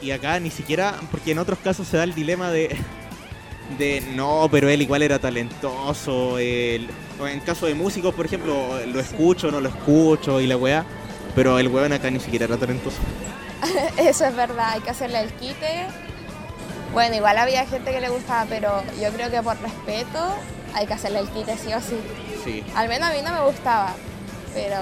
[0.00, 2.76] Y acá ni siquiera, porque en otros casos se da el dilema de,
[3.76, 6.34] de no, pero él igual era talentoso.
[6.34, 10.84] o en caso de músicos, por ejemplo, lo escucho, no lo escucho y la weá.
[11.34, 12.98] Pero el weón acá ni siquiera era talentoso.
[13.98, 15.86] Eso es verdad, hay que hacerle el quite.
[16.92, 20.34] Bueno, igual había gente que le gustaba, pero yo creo que por respeto
[20.74, 21.96] hay que hacerle el quite sí o sí.
[22.44, 22.64] Sí.
[22.74, 23.94] Al menos a mí no me gustaba,
[24.58, 24.76] pero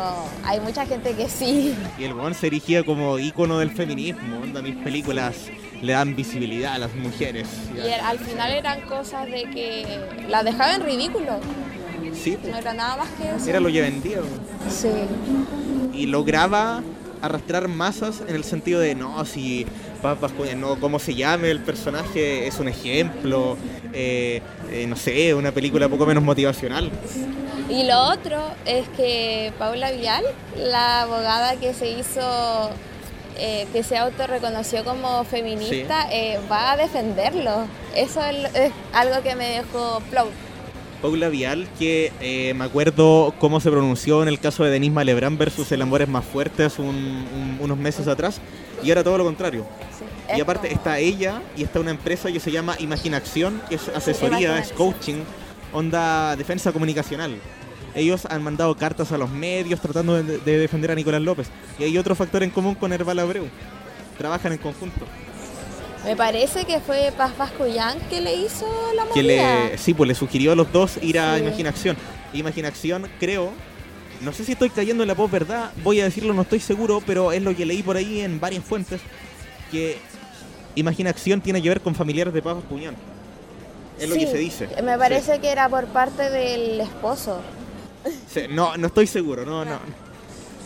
[0.45, 1.75] hay mucha gente que sí.
[1.99, 4.39] Y el weón se erigía como ícono del feminismo.
[4.43, 5.35] Onda, mis películas
[5.83, 7.47] le dan visibilidad a las mujeres.
[7.75, 11.39] Y al final eran cosas de que la dejaba en ridículo.
[12.15, 13.51] Sí, No era nada más que eso.
[13.51, 14.19] era lo que vendía.
[14.71, 14.89] Sí.
[15.93, 16.83] y lograba
[17.23, 19.67] arrastrar masas en el sentido de no, si
[20.15, 23.57] Papas no, cómo se llame el personaje es un ejemplo,
[23.93, 24.41] eh,
[24.71, 26.93] eh, no sé, una película poco menos motivacional.
[27.69, 30.25] Y lo otro es que Paula Vial,
[30.57, 32.71] la abogada que se hizo,
[33.37, 37.67] eh, que se autorreconoció como feminista, eh, va a defenderlo.
[37.97, 40.29] Eso es, es algo que me dejó plow.
[41.03, 45.39] Paula Vial, que eh, me acuerdo cómo se pronunció en el caso de Denis Malebrán
[45.39, 48.41] versus El Amor es más fuerte hace un- un- unos meses atrás,
[48.83, 49.67] y ahora todo lo contrario.
[49.99, 50.05] Sí,
[50.37, 53.89] Y aparte como- está ella y está una empresa que se llama Imaginación, que es
[53.89, 55.23] asesoría, es coaching,
[55.73, 57.37] onda defensa comunicacional.
[57.95, 61.49] Ellos han mandado cartas a los medios tratando de, de defender a Nicolás López.
[61.79, 63.47] Y hay otro factor en común con Herbal Abreu.
[64.19, 65.07] Trabajan en conjunto.
[66.07, 69.15] Me parece que fue Paz Bascullán que le hizo la movida.
[69.15, 71.43] Que le, sí, pues le sugirió a los dos ir a Sí.
[71.43, 71.97] Imaginación.
[72.33, 73.51] Imaginación, creo,
[74.21, 77.33] no sé si estoy cayendo en la posverdad, voy a decirlo, no estoy seguro, pero
[77.33, 79.01] es lo que leí por ahí en varias fuentes,
[79.71, 79.99] que
[80.77, 82.95] Imaginación tiene que ver con familiares de Paz Bascuñán.
[83.99, 84.69] Es lo que se dice.
[84.83, 87.41] Me parece que era por parte del esposo.
[88.33, 89.81] Sí, no, no estoy seguro, no, no.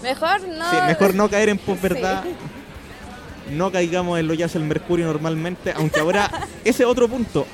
[0.03, 0.87] Mejor no.
[0.87, 2.24] Mejor no caer en posverdad.
[3.50, 6.30] No caigamos en lo que hace el Mercurio normalmente, aunque ahora
[6.64, 7.46] ese otro punto.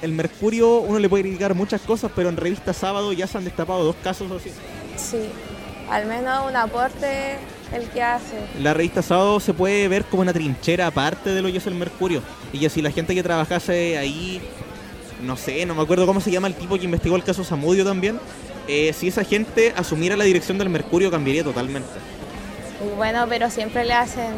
[0.00, 3.44] El Mercurio uno le puede criticar muchas cosas, pero en revista Sábado ya se han
[3.44, 4.50] destapado dos casos así.
[4.96, 5.28] Sí.
[5.88, 7.36] Al menos un aporte
[7.72, 8.36] el que hace.
[8.60, 11.74] La revista Sábado se puede ver como una trinchera aparte de lo que es el
[11.74, 12.22] Mercurio.
[12.52, 14.40] Y que si la gente que trabajase ahí,
[15.22, 17.84] no sé, no me acuerdo cómo se llama el tipo que investigó el caso Samudio
[17.84, 18.18] también,
[18.68, 21.88] eh, si esa gente asumiera la dirección del Mercurio cambiaría totalmente.
[22.84, 24.32] Y bueno, pero siempre le hacen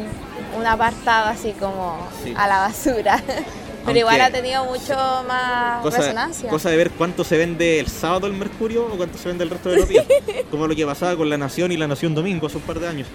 [0.57, 2.33] un apartado así como Sí.
[2.35, 3.13] a la basura.
[3.27, 3.45] Aunque-
[3.85, 4.95] pero igual ha tenido mucho
[5.27, 6.49] más Cosa, resonancia.
[6.49, 9.49] cosa de ver cuánto se vende el sábado el Mercurio o cuánto se vende el
[9.51, 10.05] resto de los días.
[10.51, 12.87] como lo que pasaba con La Nación y La Nación Domingo hace un par de
[12.87, 13.07] años.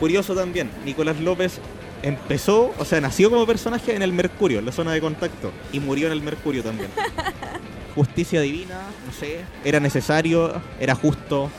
[0.00, 1.58] Curioso también, Nicolás López
[2.02, 5.80] empezó, o sea, nació como personaje en el Mercurio, en la zona de contacto, y
[5.80, 6.88] murió en el Mercurio también.
[7.94, 11.50] Justicia divina, no sé, era necesario, era justo,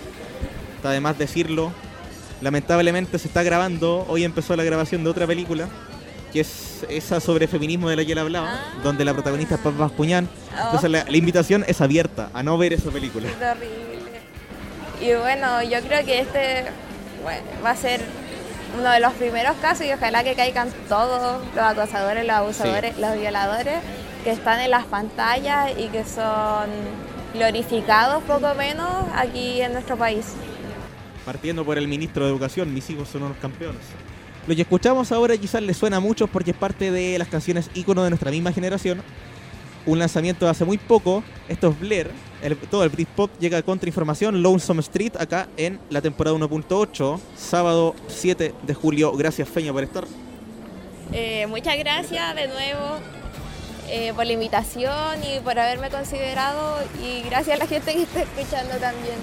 [0.77, 1.73] está de más decirlo.
[2.41, 5.67] Lamentablemente se está grabando, hoy empezó la grabación de otra película,
[6.31, 8.73] que es esa sobre feminismo de la que él hablaba, Ah.
[8.83, 10.29] donde la protagonista es Paz Bascuñán.
[10.57, 10.65] Oh.
[10.65, 13.27] Entonces la, la invitación es abierta a no ver esa película.
[13.27, 13.99] Es horrible.
[15.01, 16.65] Y bueno, yo creo que este
[17.23, 18.01] bueno, va a ser
[18.77, 23.15] uno de los primeros casos y ojalá que caigan todos los acosadores, los abusadores, los
[23.17, 23.75] violadores
[24.23, 26.69] que están en las pantallas y que son
[27.33, 30.25] glorificados poco menos aquí en nuestro país.
[31.29, 33.83] Partiendo por el ministro de Educación, mis hijos son unos campeones.
[34.47, 37.69] Lo que escuchamos ahora quizás les suena a muchos porque es parte de las canciones
[37.75, 39.03] ícono de nuestra misma generación.
[39.85, 41.23] Un lanzamiento de hace muy poco.
[41.47, 42.09] Esto es Blair.
[42.71, 44.41] Todo el Britpop llega contra información.
[44.41, 47.19] Lonesome Street acá en la temporada 1.8.
[47.37, 49.15] Sábado 7 de julio.
[49.15, 50.05] Gracias Feña por estar.
[51.13, 52.97] Eh, muchas gracias de nuevo
[53.91, 58.21] eh, por la invitación y por haberme considerado y gracias a la gente que está
[58.21, 59.15] escuchando también.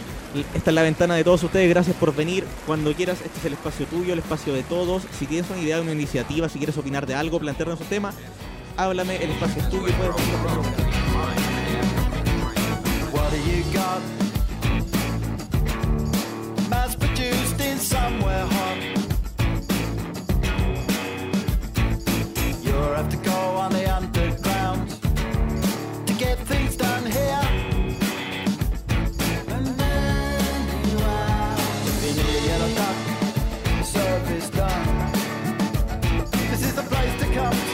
[0.54, 2.44] Esta es la ventana de todos ustedes, gracias por venir.
[2.66, 5.04] Cuando quieras, este es el espacio tuyo, el espacio de todos.
[5.18, 8.12] Si tienes una idea, una iniciativa, si quieres opinar de algo, plantearnos un tema,
[8.76, 10.72] háblame, el espacio es tuyo y puedes venir a proponer.
[13.12, 14.02] What do you got?
[16.68, 18.76] Mass produced in somewhere hot.
[22.62, 23.86] You'll have to go on the
[26.18, 27.42] get things done here.
[29.48, 29.66] And
[32.08, 32.70] in yellow
[33.84, 35.12] service done.
[36.50, 37.65] This is the place to come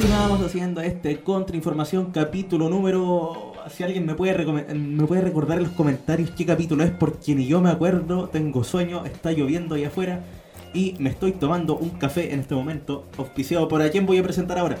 [0.00, 3.52] Continuamos haciendo este contrainformación capítulo número.
[3.70, 7.46] Si alguien me puede, me puede recordar en los comentarios qué capítulo es, porque ni
[7.46, 10.24] yo me acuerdo, tengo sueño, está lloviendo ahí afuera
[10.72, 14.22] y me estoy tomando un café en este momento, auspiciado por a quién voy a
[14.22, 14.78] presentar ahora.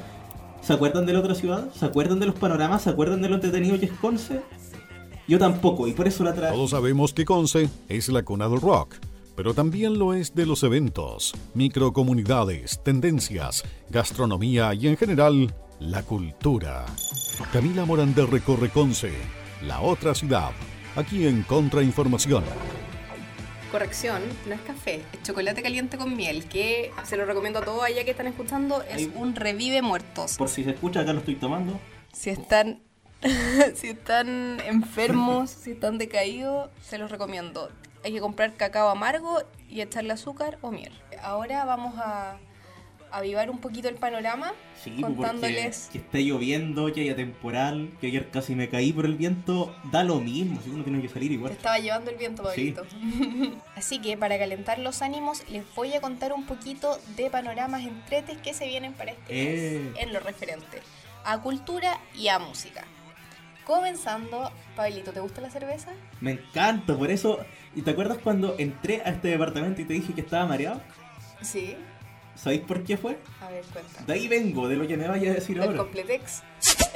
[0.62, 1.70] ¿Se acuerdan de la otra ciudad?
[1.74, 2.80] ¿Se acuerdan de los panoramas?
[2.80, 4.40] ¿Se acuerdan de lo entretenido que es Conce?
[5.28, 6.54] Yo tampoco, y por eso la traje.
[6.54, 8.94] Todos sabemos que Conce es la cuna del rock,
[9.40, 16.84] pero también lo es de los eventos, microcomunidades, tendencias, gastronomía y en general la cultura.
[17.50, 19.14] Camila Morandé recorre Conce,
[19.62, 20.50] la otra ciudad,
[20.94, 22.44] aquí en Contrainformación.
[23.72, 27.82] Corrección, no es café, es chocolate caliente con miel, que se lo recomiendo a todos
[27.82, 29.12] allá que están escuchando, es Ahí.
[29.14, 30.36] un revive muertos.
[30.36, 31.80] Por si se escucha, acá lo estoy tomando.
[32.12, 32.82] Si están,
[33.74, 37.70] si están enfermos, si están decaídos, se los recomiendo.
[38.04, 40.92] Hay que comprar cacao amargo y echarle azúcar o miel.
[41.22, 42.38] Ahora vamos a
[43.12, 45.88] avivar un poquito el panorama Sí, pues, contándoles...
[45.90, 50.04] que esté lloviendo, que haya temporal, que ayer casi me caí por el viento, da
[50.04, 51.52] lo mismo, si uno tiene que salir Te igual.
[51.52, 52.70] estaba llevando el viento, Sí.
[52.70, 53.56] Pablito.
[53.76, 58.38] Así que para calentar los ánimos les voy a contar un poquito de panoramas entretes
[58.38, 59.80] que se vienen para este Eh.
[59.92, 60.78] mes en lo referente
[61.24, 62.84] a cultura y a música.
[63.70, 65.92] Comenzando, Pablito, ¿te gusta la cerveza?
[66.20, 67.38] Me encanta, por eso.
[67.76, 70.82] ¿Y te acuerdas cuando entré a este departamento y te dije que estaba mareado?
[71.40, 71.76] Sí.
[72.34, 73.16] ¿Sabéis por qué fue?
[73.40, 74.02] A ver, cuenta.
[74.04, 75.78] De ahí vengo, de lo que me vaya a decir ¿Del ahora.
[75.78, 76.42] Completex?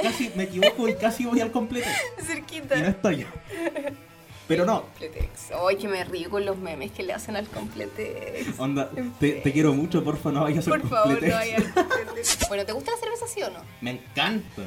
[0.02, 1.88] Casi me equivoco y casi voy al completo.
[2.18, 2.76] Cerquita.
[2.76, 3.24] Y no estoy.
[4.46, 5.52] Pero no, Completex.
[5.66, 8.58] Ay, que me río con los memes que le hacen al Completex.
[8.58, 12.48] onda, te, te quiero mucho, porfa, no vayas al Por favor, no vaya al Completex.
[12.48, 13.60] Bueno, ¿te gusta la cerveza, sí o no?
[13.80, 14.62] Me encanta.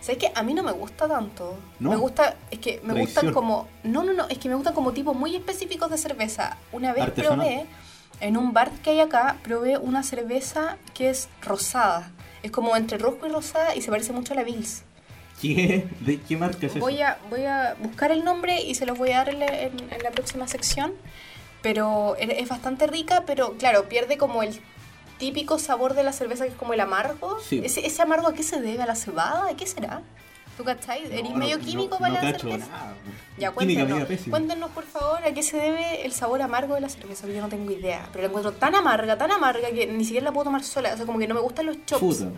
[0.00, 1.58] ¿Sabes que A mí no me gusta tanto.
[1.78, 1.90] ¿No?
[1.90, 3.68] Me gusta, es que me gustan como.
[3.82, 6.56] No, no, no, es que me gustan como tipos muy específicos de cerveza.
[6.72, 7.38] Una vez Artesanal.
[7.38, 7.66] probé,
[8.20, 12.10] en un bar que hay acá, probé una cerveza que es rosada.
[12.42, 14.84] Es como entre rojo y rosada y se parece mucho a la Bills.
[15.40, 15.86] ¿Qué?
[16.00, 16.80] ¿De qué marca es eso?
[16.80, 19.46] Voy a, voy a buscar el nombre y se los voy a dar en la,
[19.46, 20.92] en- en la próxima sección.
[21.62, 24.60] Pero es bastante rica, pero claro, pierde como el
[25.18, 27.38] típico sabor de la cerveza que es como el amargo.
[27.40, 27.60] Sí.
[27.64, 28.82] Ese, ese amargo a qué se debe?
[28.82, 29.48] ¿A la cebada?
[29.50, 30.02] ¿A qué será?
[30.56, 31.04] ¿Tú cachai?
[31.06, 32.66] ¿Eres No, medio no, químico no, para la cacho cerveza?
[32.70, 32.94] nada.
[33.38, 33.52] Ya,
[34.06, 34.36] pésima.
[34.38, 37.42] cuéntenos por favor a qué se debe el sabor amargo de la cerveza, porque yo
[37.42, 38.08] no tengo idea.
[38.12, 40.94] Pero la encuentro tan amarga, tan amarga que ni siquiera la puedo tomar sola.
[40.94, 42.00] O sea, como que no me gustan los chops.
[42.00, 42.30] Puta.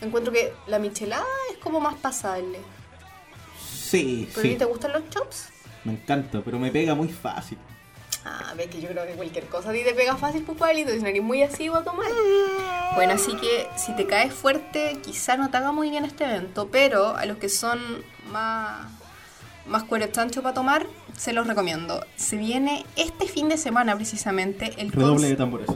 [0.00, 2.58] Encuentro que la michelada es como más pasable.
[3.72, 4.56] Sí, ¿Pero a ti sí.
[4.56, 5.48] te gustan los chops?
[5.84, 7.58] Me encanta, pero me pega muy fácil.
[8.24, 10.90] Ah, ves que yo creo que cualquier cosa a ti te pega fácil, pues Pablito,
[10.92, 12.06] si no eres muy así a tomar.
[12.94, 16.68] Bueno, así que si te caes fuerte, quizá no te haga muy bien este evento,
[16.70, 17.80] pero a los que son
[18.30, 18.86] más,
[19.66, 20.86] más cuerechancho para tomar,
[21.16, 22.06] se los recomiendo.
[22.14, 25.66] Se viene este fin de semana precisamente el Redoble de tambores.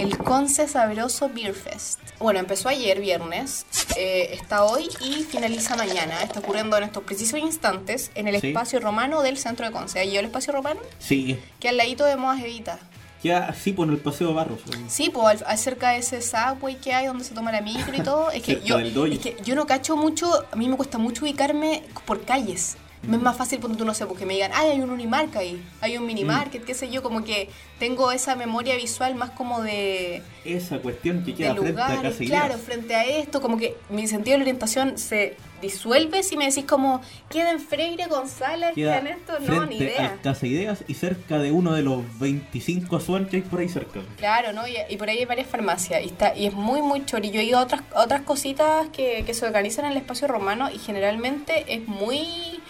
[0.00, 2.00] El Conce Sabroso Beer Fest.
[2.18, 6.22] Bueno, empezó ayer, viernes, eh, está hoy y finaliza mañana.
[6.22, 8.48] Está ocurriendo en estos precisos instantes en el Sí.
[8.48, 10.00] espacio romano del centro de Conce.
[10.00, 10.80] ¿Ahí el espacio romano?
[10.98, 11.38] Sí.
[11.58, 12.78] Que al ladito de Moas Evita.
[13.22, 14.60] Ya, sí, por el paseo Barros.
[14.88, 18.30] Sí, pues acerca de ese subway que hay donde se toma la micro y todo.
[18.30, 21.82] Es que, yo, es que yo no cacho mucho, a mí me cuesta mucho ubicarme
[22.06, 22.78] por calles.
[23.02, 25.34] Me es más fácil cuando tú no sé, porque me digan, ay, hay un Unimark
[25.36, 27.48] ahí, hay un minimarket, qué sé yo, como que
[27.78, 32.16] tengo esa memoria visual más como de, Esa cuestión que de queda frente a lugares,
[32.16, 36.36] Casa claro, frente a esto, como que mi sentido de la orientación se disuelve si
[36.36, 40.06] me decís como, queda en Freire, González, queda en esto, no, ni frente idea.
[40.06, 43.68] a Casa Ideas y cerca de uno de los 25 Asuan que hay por ahí
[43.68, 44.00] cerca.
[44.16, 44.66] Claro, ¿no?
[44.66, 47.30] Y, y por ahí hay varias farmacias y, está, y es muy, muy chori.
[47.30, 50.28] Yo he ido a otras, a otras cositas que, que se organizan en el espacio
[50.28, 52.60] romano y generalmente es muy,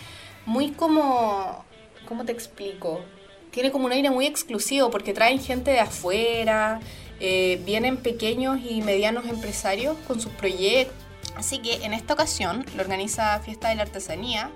[0.51, 1.65] muy como,
[2.09, 3.05] ¿cómo te explico?
[3.53, 6.81] Tiene como un aire muy exclusivo porque traen gente de afuera,
[7.21, 10.97] eh, vienen pequeños y medianos empresarios con sus proyectos.
[11.37, 14.51] Así que en esta ocasión lo organiza Fiesta de la Artesanía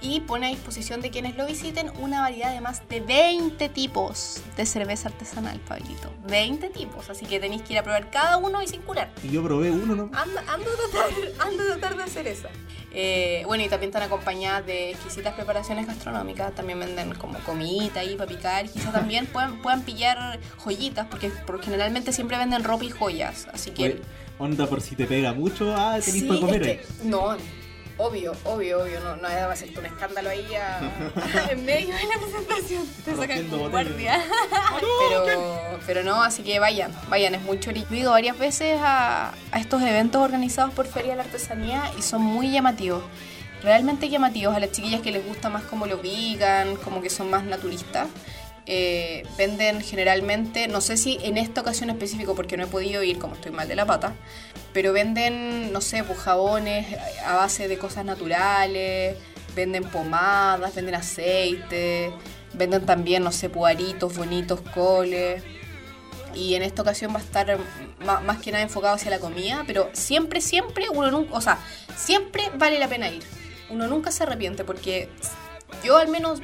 [0.00, 4.40] y pone a disposición de quienes lo visiten una variedad de más de 20 tipos
[4.56, 6.12] de cerveza artesanal, Pablito.
[6.28, 9.10] 20 tipos, así que tenéis que ir a probar cada uno y sin curar.
[9.22, 10.04] Y yo probé uno, ¿no?
[10.12, 12.48] Anda, anda, a tratar, anda a tratar de hacer esa.
[12.92, 16.54] Eh, bueno, y también están acompañadas de exquisitas preparaciones gastronómicas.
[16.54, 18.64] También venden como comida ahí para picar.
[18.64, 23.46] Y quizá también puedan, puedan pillar joyitas, porque, porque generalmente siempre venden ropa y joyas.
[23.52, 23.82] Así que.
[23.84, 24.00] Oye,
[24.38, 27.36] onda por si te pega mucho, ah, tenés Sí, para comer es que- no,
[27.98, 32.06] obvio, obvio, obvio, no, no va a hacerte un escándalo ahí a- en medio de
[32.06, 32.86] la presentación.
[33.04, 34.22] Te sacan con guardia.
[35.00, 37.84] pero, pero no, así que vayan, vayan, es muy chori.
[37.90, 41.90] Yo he ido varias veces a, a estos eventos organizados por Feria de la Artesanía
[41.98, 43.02] y son muy llamativos.
[43.62, 47.28] Realmente llamativos a las chiquillas que les gusta más como lo vegan, como que son
[47.28, 48.06] más naturistas.
[48.70, 53.18] Eh, venden generalmente, no sé si en esta ocasión específico porque no he podido ir
[53.18, 54.12] como estoy mal de la pata,
[54.74, 56.86] pero venden, no sé, pues jabones
[57.24, 59.16] a base de cosas naturales,
[59.56, 62.12] venden pomadas, venden aceite,
[62.52, 65.42] venden también, no sé, puaritos bonitos, coles.
[66.34, 67.58] Y en esta ocasión va a estar
[68.04, 71.58] más, que nada enfocado hacia la comida, pero siempre, siempre, uno nunca, o sea,
[71.96, 73.22] siempre vale la pena ir.
[73.70, 75.08] Uno nunca se arrepiente porque
[75.82, 76.42] yo al menos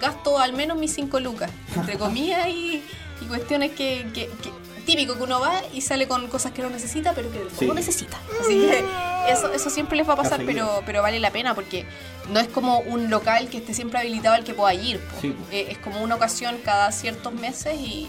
[0.00, 2.82] gasto al menos mis 5 lucas entre comida y,
[3.20, 6.70] y cuestiones que, que- que- típico que uno va y sale con cosas que no
[6.70, 7.76] necesita pero que el fondo Sí.
[7.76, 8.84] necesita así que
[9.30, 11.84] eso, eso siempre les va a pasar pero, pero vale la pena porque
[12.32, 15.00] no es como un local que esté siempre habilitado al que pueda ir.
[15.20, 15.34] Sí.
[15.52, 18.08] Eh, es como una ocasión cada ciertos meses y,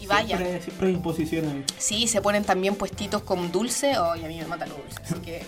[0.00, 1.64] y vaya Siempre, siempre hay ahí.
[1.78, 3.94] Sí, se ponen también puestitos con dulce.
[3.98, 5.00] Ay, a mí me mata lo dulce.
[5.02, 5.42] Así que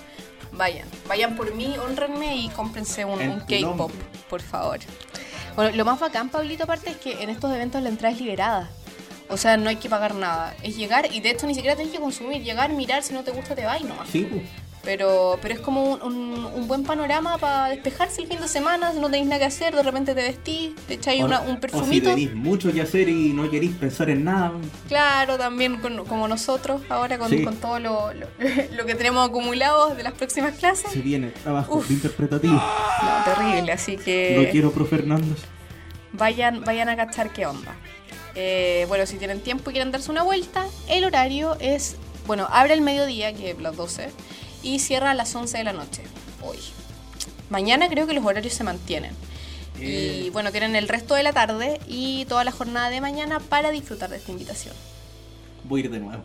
[0.52, 0.88] vayan.
[1.08, 3.92] Vayan por mí, honrenme y cómprense un, un K-pop,
[4.30, 4.78] por favor.
[5.56, 8.70] Bueno, lo más bacán, Pablito, aparte es que en estos eventos la entrada es liberada.
[9.28, 10.54] O sea, no hay que pagar nada.
[10.62, 12.42] Es llegar y de hecho ni siquiera tenés que consumir.
[12.42, 14.08] Llegar, mirar, si no te gusta te vas y nomás.
[14.10, 14.26] Pues.
[14.86, 18.92] Pero, pero es como un, un- un buen panorama para despejarse el fin de semana,
[18.92, 21.54] si no tenéis nada que hacer, de repente te vestís, te echáis una- un O
[21.54, 22.08] si perfumito.
[22.10, 24.52] tenéis mucho que hacer y no queréis pensar en nada.
[24.86, 27.42] Claro, también con- como nosotros ahora con, Sí.
[27.42, 28.28] con todo lo, lo-
[28.76, 30.92] lo que tenemos acumulado de las próximas clases.
[30.92, 31.90] Se viene trabajo Uf.
[31.90, 32.54] interpretativo.
[32.54, 35.38] No, terrible, así Lo que quiero, profe Hernández.
[36.12, 37.74] vayan, vayan a cachar qué onda.
[38.36, 42.74] Eh, bueno, si tienen tiempo y quieren darse una vuelta, el horario es, bueno, abre
[42.74, 44.10] el mediodía, que es las 12,
[44.62, 46.02] y cierra a las 11 de la noche,
[46.42, 46.58] hoy.
[47.50, 49.12] Mañana creo que los horarios se mantienen.
[49.80, 53.70] Y bueno, tienen el resto de la tarde y toda la jornada de mañana para
[53.70, 54.74] disfrutar de esta invitación.
[55.64, 56.22] Voy a ir de nuevo.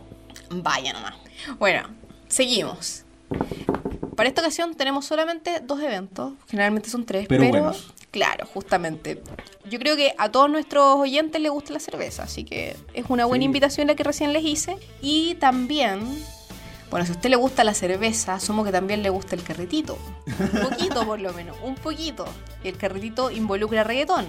[0.50, 1.16] Vaya nomás.
[1.60, 1.84] Bueno,
[2.30, 3.04] seguimos.
[4.16, 7.76] Para esta ocasión tenemos solamente dos eventos, generalmente son tres, Pero pero,
[8.12, 9.22] claro, justamente.
[9.70, 13.26] Yo creo que a todos nuestros oyentes les gusta la cerveza, así que es una
[13.26, 13.46] buena Sí.
[13.46, 14.78] invitación la que recién les hice.
[15.02, 16.02] Y también,
[16.92, 19.98] bueno, si a usted le gusta la cerveza, asumo que también le gusta el carretito.
[20.28, 22.26] Un poquito por lo menos, un poquito.
[22.66, 24.26] Y el carretito involucra reggaetón.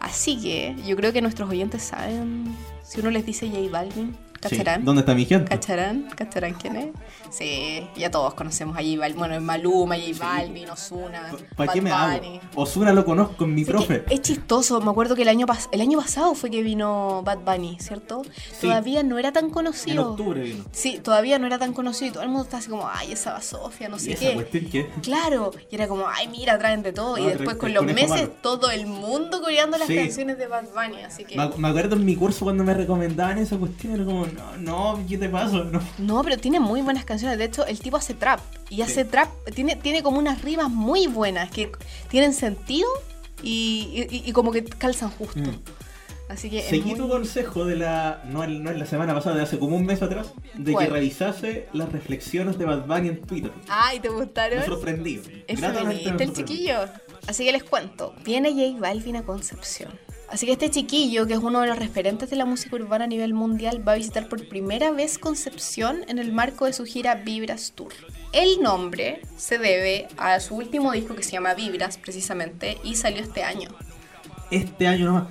[0.00, 4.16] Así que yo creo que nuestros oyentes saben, si uno les dice J Balvin,
[4.48, 4.56] Sí.
[4.58, 4.84] ¿cacharán?
[4.84, 5.48] ¿Dónde está mi gente?
[5.50, 6.08] ¿Cacharán?
[6.16, 6.86] ¿Cacharán quién es?
[7.30, 9.18] Sí, ya todos conocemos a J Balvin.
[9.18, 12.20] Bueno, Maluma, J Balvin, Ozuna, ¿Para qué me hago?
[12.54, 14.04] Osuna lo conozco en mi profe.
[14.10, 17.38] Es chistoso, me acuerdo que el año, pas- el año pasado fue que vino Bad
[17.40, 18.22] Bunny, ¿cierto?
[18.24, 18.68] Sí.
[18.68, 20.10] Todavía no era tan En conocido.
[20.10, 20.64] octubre vino.
[20.72, 23.40] Sí, todavía no era tan conocido y todo el mundo está así como, ay, esa
[23.40, 24.34] Sofía, no ¿Y sé esa qué.
[24.34, 24.88] cuestión qué?
[25.02, 27.18] Claro, y era como, ay, mira, traen de todo.
[27.18, 28.28] y No, después con los meses, malo.
[28.42, 29.96] todo el mundo coreando las Sí.
[29.96, 31.02] canciones de Bad Bunny.
[31.02, 31.36] Así que.
[31.36, 34.56] Me, me acuerdo en mi curso cuando me recomendaban esa cuestión, era como, no,
[34.96, 35.64] no, ¿qué te pasa?
[35.64, 35.80] No.
[35.98, 37.38] No, pero tiene muy buenas canciones.
[37.38, 38.40] De hecho, el tipo hace trap.
[38.70, 41.70] Y hace trap, tiene, tiene como unas rimas muy buenas que
[42.08, 42.88] tienen sentido
[43.42, 45.40] y, y- y como que calzan justo.
[45.40, 45.60] Mm.
[46.28, 46.60] Así que.
[46.60, 48.22] es Seguí muy- tu consejo de la.
[48.26, 50.86] No, en la semana pasada, de hace como un mes atrás, de ¿Cuál?
[50.86, 53.52] que revisase las reflexiones de Bad Bunny en Twitter.
[53.68, 54.58] Ay, ¿te gustaron?
[54.58, 54.64] Me.
[55.46, 56.76] Es Gratamente feminista me el chiquillo.
[57.26, 58.14] Así que les cuento.
[58.24, 59.90] Viene J Balvin a Concepción.
[60.28, 63.08] Así que este chiquillo, que es uno de los referentes de la música urbana a
[63.08, 67.14] nivel mundial, va a visitar por primera vez Concepción en el marco de su gira
[67.14, 67.92] Vibras Tour.
[68.32, 73.22] El nombre se debe a su último disco que se llama Vibras, precisamente, y salió
[73.22, 73.68] este año.
[74.50, 75.28] Este año nomás.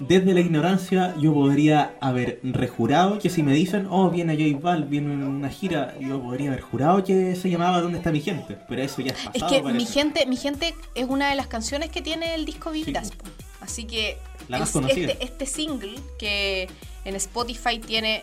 [0.00, 4.84] Desde la ignorancia yo podría haber rejurado que si me dicen, oh, viene J Bal,
[4.86, 8.56] viene una gira, yo podría haber jurado que se llamaba ¿Dónde está mi gente?
[8.66, 9.54] Pero eso ya es pasado.
[9.54, 12.70] Es que mi gente, mi gente es una de las canciones que tiene el disco
[12.70, 13.08] Vibras.
[13.08, 13.14] Sí.
[13.60, 14.16] Así que
[14.50, 15.12] La más el- conocida.
[15.12, 16.68] este, este single que
[17.04, 18.22] en Spotify tiene,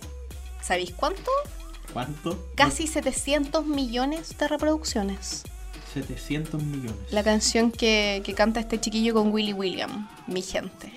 [0.61, 1.31] ¿sabéis cuánto?
[1.93, 2.45] ¿Cuánto?
[2.55, 5.43] Casi 700 millones de reproducciones.
[5.93, 7.11] 700 millones.
[7.11, 10.91] La canción que, que canta este chiquillo con Willy William, mi gente.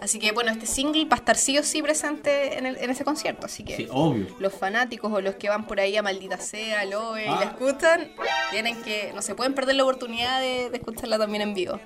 [0.00, 2.88] Así que bueno, este single va a estar sí o sí presente en, el- en
[2.88, 3.44] ese concierto.
[3.46, 4.26] Así que Sí, obvio.
[4.38, 7.36] los fanáticos o los que van por ahí a maldita sea, Loe y Ah.
[7.40, 8.10] la escuchan,
[8.50, 11.78] tienen que, no se pueden perder la oportunidad de, de escucharla también en vivo.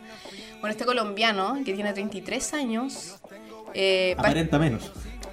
[0.63, 3.17] Bueno, este colombiano, que tiene 33 años,
[3.75, 4.91] eh, Aparenta menos.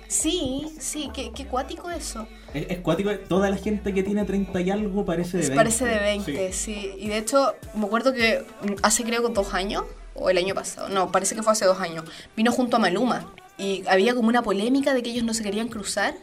[0.08, 2.28] sí, sí, qué, qué cuático eso.
[2.54, 5.56] Es, es cuático, toda la gente que tiene 30 y algo parece de 20.
[5.56, 6.74] Parece de 20, Sí.
[6.74, 6.92] sí.
[6.98, 8.44] Y de hecho, me acuerdo que
[8.82, 9.84] hace creo que dos años,
[10.16, 12.04] o el año pasado, no, parece que fue hace dos años,
[12.36, 13.32] vino junto a Maluma.
[13.58, 16.16] Y había como una polémica de que ellos no se querían cruzar,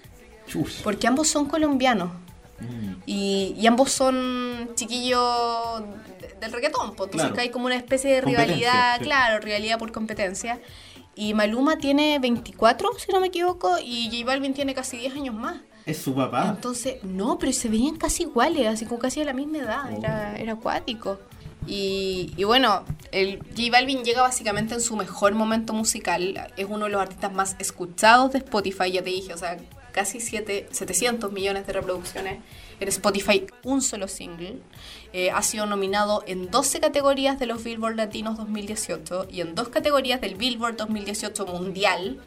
[0.48, 0.80] Chus.
[0.82, 2.10] porque ambos son colombianos.
[2.58, 2.92] Mm.
[3.06, 5.82] Y, y ambos son chiquillos
[6.40, 7.42] del reggaetón, pues, entonces Claro.
[7.42, 9.04] hay como una especie de rivalidad, sí.
[9.04, 10.60] claro, rivalidad por competencia.
[11.14, 15.34] Y Maluma tiene 24, si no me equivoco, y J Balvin tiene casi 10 años
[15.34, 15.56] más.
[15.86, 16.48] Es su papá.
[16.54, 19.96] Entonces, no, pero se veían casi iguales, así como casi a la misma edad, Oh.
[19.98, 21.18] era, era acuático.
[21.66, 26.84] Y, y bueno, el J Balvin llega básicamente en su mejor momento musical, es uno
[26.84, 29.56] de los artistas más escuchados de Spotify, ya te dije, o sea,
[29.92, 32.38] casi siete- 700 millones de reproducciones
[32.78, 34.58] en Spotify, un solo single.
[35.18, 39.70] Eh, ha sido nominado en 12 categorías de los Billboard Latinos 2018 y en dos
[39.70, 42.20] categorías del Billboard 2018 Mundial.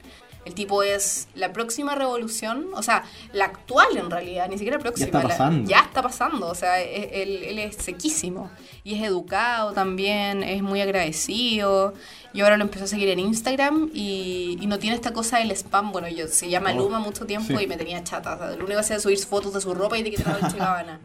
[0.45, 5.05] El tipo es la próxima revolución, o sea, la actual en realidad, ni siquiera próxima.
[5.05, 5.69] está la- pasando.
[5.69, 8.49] ya está pasando, o sea, e- él, él es sequísimo.
[8.83, 11.93] Y es educado también, es muy agradecido.
[12.33, 15.51] Yo ahora lo empecé a seguir en Instagram y, y no tiene esta cosa del
[15.51, 15.91] spam.
[15.91, 17.63] Bueno, yo se llama Oh, Luma mucho tiempo sí.
[17.65, 18.33] y me tenía chata.
[18.33, 20.39] O sea, lo único que hacía era subir fotos de su ropa y etiquetar a
[20.39, 20.99] Dolce Gabbana.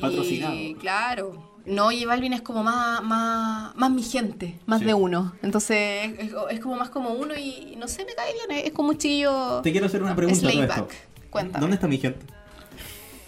[0.00, 0.54] Patrocinado.
[0.54, 1.52] Y claro.
[1.66, 4.84] No, y Balvin es como más, más, más mi gente, más Sí.
[4.86, 5.34] de uno.
[5.42, 8.64] Entonces es, es como más como uno y, no sé, me cae bien.
[8.66, 9.60] Es, como un chiquillo.
[9.62, 10.88] Te quiero hacer una pregunta todo esto.
[11.30, 11.60] Cuéntame.
[11.60, 12.24] ¿Dónde está mi gente?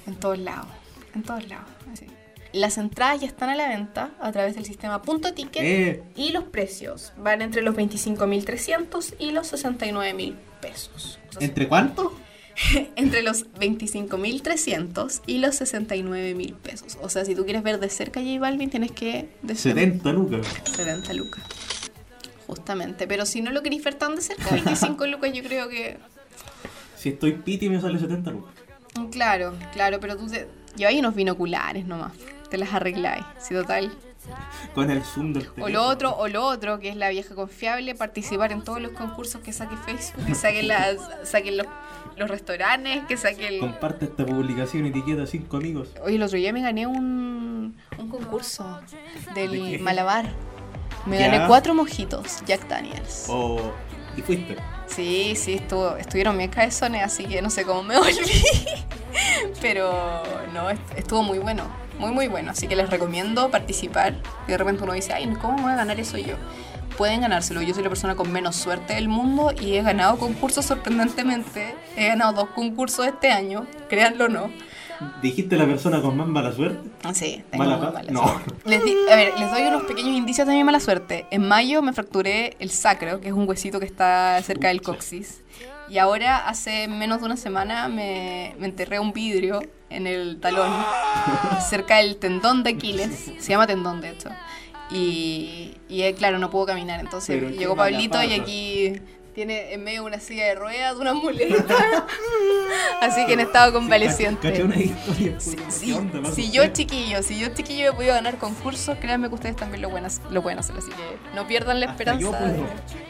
[0.06, 0.66] En todos lados.
[1.14, 1.66] En todos lados.
[1.92, 2.06] así.
[2.52, 6.02] Las entradas ya están a la venta a través del sistema Punto Ticket Eh.
[6.16, 11.18] y los precios van entre los 25.300 y los 69.000 pesos.
[11.28, 12.14] O sea, ¿Entre cuánto?
[12.96, 16.98] entre los 25.300 y los 69.000 pesos.
[17.00, 19.28] O sea, si tú quieres ver de cerca a J Balvin, tienes que...
[19.42, 20.46] De 70 lucas.
[20.76, 21.42] 70 lucas.
[22.46, 23.06] Justamente.
[23.06, 25.98] Pero si no lo queréis ver tan de cerca, 25 lucas yo creo que...
[26.96, 28.54] Si estoy piti me sale 70 lucas.
[29.12, 30.48] Claro, claro, pero tú te...
[30.76, 32.12] Lleváis unos binoculares nomás.
[32.50, 33.24] Te las arregláis.
[33.40, 33.92] Si total...
[34.74, 35.68] Con el zoom del O teléfono.
[35.68, 39.40] lo otro, o lo otro, que es la vieja confiable, participar en todos los concursos
[39.40, 41.66] que saque Facebook, que saquen, las, saquen los,
[42.16, 43.60] los restaurantes, que saquen...
[43.60, 45.88] Comparte esta publicación, etiqueta 5 amigos.
[46.02, 48.80] Oye, el otro día me gané un, un concurso
[49.34, 49.78] ¿De del qué?
[49.78, 50.26] Malabar.
[51.06, 51.28] Me Ya.
[51.28, 53.26] gané cuatro mojitos, Jack Daniels.
[53.28, 53.72] O...
[54.16, 54.56] ¿Y fuiste?
[54.86, 58.42] Sí, sí, estuvo, estuvieron bien cabezones, así que no sé cómo me volví.
[59.60, 61.64] Pero no, est- estuvo muy bueno,
[61.98, 62.50] muy muy bueno.
[62.50, 64.14] Así que les recomiendo participar.
[64.46, 66.34] Y de repente uno dice, ay, ¿cómo voy a ganar eso yo?
[66.98, 67.62] Pueden ganárselo.
[67.62, 71.74] Yo soy la persona con menos suerte del mundo y he ganado concursos sorprendentemente.
[71.96, 74.50] He ganado dos concursos este año, créanlo o no.
[75.22, 76.90] ¿Dijiste la persona con más mala suerte?
[77.14, 78.22] Sí, tengo ¿Mala muy mala No.
[78.26, 78.52] suerte.
[78.64, 81.24] Les di- a ver, les doy unos pequeños indicios de mi mala suerte.
[81.30, 85.42] En mayo me fracturé el sacro, que es un huesito que está cerca del coxis.
[85.88, 90.68] Y ahora, hace menos de una semana, me, me enterré un vidrio en el talón,
[91.70, 93.30] cerca del tendón de Aquiles.
[93.38, 94.30] Se llama tendón, de hecho.
[94.90, 97.00] Y, y claro, no puedo caminar.
[97.00, 99.00] Entonces Pero llegó Pablito y aquí
[99.34, 101.76] tiene en medio una silla de ruedas, una muleta.
[103.00, 104.50] Así que han estado convaleciente.
[104.50, 105.38] Caché una historia.
[105.38, 108.38] Sí, puta, sí, ¿qué onda, pasa si yo chiquillo, si yo chiquillo he podido ganar
[108.38, 111.78] concursos, créanme que ustedes también lo pueden, hacer, lo pueden hacer, así que no pierdan
[111.78, 112.20] la Hasta esperanza.
[112.20, 112.66] yo puedo.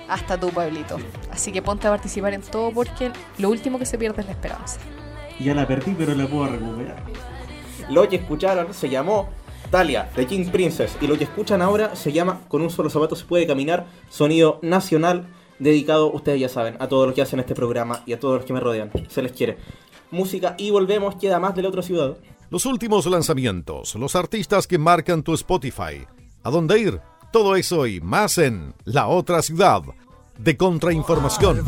[0.09, 0.99] Hasta tu pueblito.
[1.33, 4.33] Así que ponte a participar en todo porque lo último que se pierde es la
[4.33, 4.79] esperanza.
[5.41, 7.03] Ya la perdí, pero la puedo recuperar.
[7.89, 9.31] Lo que escucharon se llamó
[9.71, 13.17] Talia de King Princess y lo que escuchan ahora se llama Con un solo zapato
[13.17, 17.55] se puede caminar, sonido nacional dedicado, ustedes ya saben, a todos los que hacen este
[17.55, 18.91] programa y a todos los que me rodean.
[19.09, 19.59] Se les quiere.
[20.11, 22.17] Música y volvemos, queda más de la otra ciudad.
[22.51, 26.07] Los últimos lanzamientos, los artistas que marcan tu Spotify,
[26.43, 27.01] a dónde ir,
[27.31, 29.83] todo eso y más en La Otra Ciudad
[30.39, 31.65] de Contrainformación.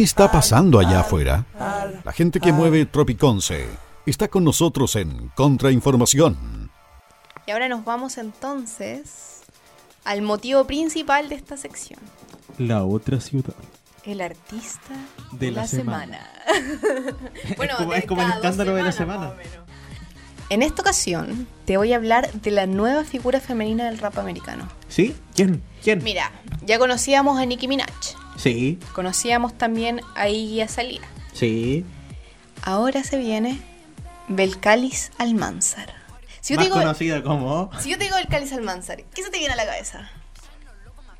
[0.00, 1.44] ¿Qué está pasando allá afuera?
[2.04, 3.66] La gente que mueve Tropiconce
[4.06, 6.70] está con nosotros en Contrainformación.
[7.46, 9.42] Y ahora nos vamos entonces
[10.06, 12.00] al motivo principal de esta sección.
[12.56, 13.52] La otra ciudad.
[14.02, 14.94] El artista
[15.32, 16.30] De de la la, semana.
[16.46, 17.16] semana.
[17.58, 19.34] bueno, es como, es como el escándalo de la semana.
[20.48, 24.66] En esta ocasión te voy a hablar de la nueva figura femenina del rap americano.
[24.88, 25.14] ¿Sí?
[25.34, 25.62] ¿Quién?
[25.84, 26.02] ¿Quién?
[26.02, 26.32] Mira,
[26.64, 27.90] ya conocíamos a Nicki Minaj,
[28.40, 31.02] Sí, conocíamos también a Iggy Azalea.
[31.32, 31.84] sí.
[32.62, 33.58] Ahora se viene
[34.28, 35.94] Belcalis Almanzar.
[36.42, 37.70] Si yo, Más te digo, conocida como...
[37.80, 40.10] si yo te digo Belcalis Almanzar, ¿qué se te viene a la cabeza?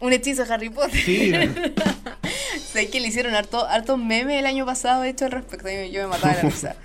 [0.01, 1.01] Un hechizo de Harry Potter.
[1.01, 1.33] Sí,
[2.73, 5.69] sé que le hicieron harto, harto meme el año pasado, de hecho, al respecto.
[5.69, 6.77] Yo, yo me mataba de la risa.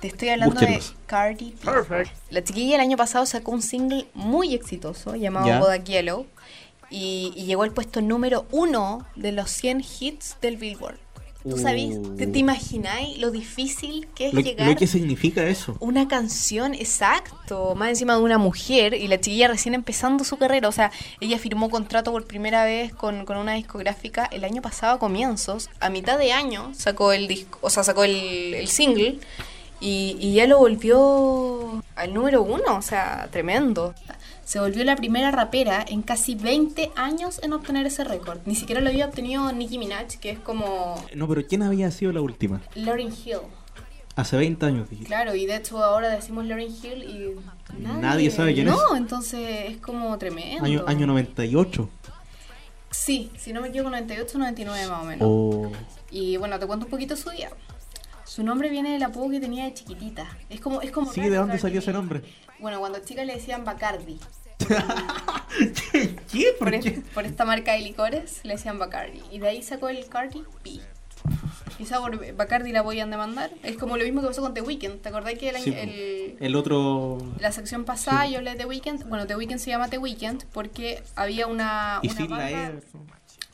[0.00, 2.08] Te estoy hablando de Cardi B.
[2.30, 5.58] La chiquilla el año pasado sacó un single muy exitoso llamado Ya.
[5.58, 6.26] Bodak Yellow
[6.90, 10.98] y, y llegó al puesto número uno de los 100 hits del Billboard.
[11.48, 11.98] ¿Tú sabes?
[12.16, 15.76] ¿Te, te imagináis lo difícil que es lo, llegar lo que significa eso.
[15.78, 20.70] una canción, exacto, más encima de una mujer y la chiquilla recién empezando su carrera,
[20.70, 24.94] o sea, ella firmó contrato por primera vez con, con una discográfica el año pasado
[24.94, 29.18] a comienzos, a mitad de año sacó el disco, o sea, sacó el, el single
[29.80, 33.94] y, y ya lo volvió al número uno, o sea, tremendo.
[34.44, 38.40] Se volvió la primera rapera en casi 20 años en obtener ese récord.
[38.44, 42.12] Ni siquiera lo había obtenido Nicki Minaj, que es como No, pero ¿quién había sido
[42.12, 42.60] la última?
[42.74, 43.38] Lauryn Hill.
[44.16, 45.08] Hace 20 años, dijiste.
[45.08, 48.98] Claro, y de hecho ahora decimos Lauryn Hill y nadie, Nadie sabe quién no, es.
[49.00, 50.64] entonces es como tremendo.
[50.64, 51.88] Año, año 98.
[52.90, 55.26] Sí, si no me equivoco, 98 99 más o menos.
[55.28, 55.72] O...
[56.10, 57.50] Y bueno, te cuento un poquito su día.
[58.24, 60.26] Su nombre viene del apodo que tenía de chiquitita.
[60.48, 62.22] Es como, es como Sí, ¿de dónde salió ese nombre?
[62.64, 64.18] Bueno, cuando chica le decían Bacardi.
[66.32, 66.54] ¿Qué?
[66.58, 66.88] ¿Por Por, qué?
[66.88, 69.20] es- por esta marca de licores le decían Bacardi.
[69.30, 70.80] Y de ahí sacó el Cardi B.
[71.76, 73.50] Quizá por Bacardi la podían demandar.
[73.62, 75.02] Es como lo mismo que pasó con The Weeknd.
[75.02, 75.76] ¿Te acordás que el, Sí, po.
[75.76, 77.18] el, El otro...
[77.38, 79.08] La sección pasada yo hablé de The Weeknd.
[79.10, 82.72] Bueno, The Weeknd se llama The Weeknd porque había una, Y una la banda,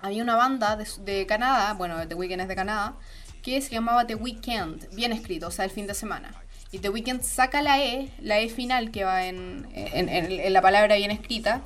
[0.02, 2.94] había una banda de, de Canadá, bueno, The Weeknd es de Canadá,
[3.42, 6.32] que se llamaba The Weekend, bien escrito, o sea, el fin de semana.
[6.72, 10.52] Y The Weeknd saca la E, la E final que va en, en- en- en
[10.52, 11.62] la palabra bien escrita,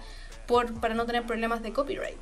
[0.46, 2.18] por, para no tener problemas de copyright.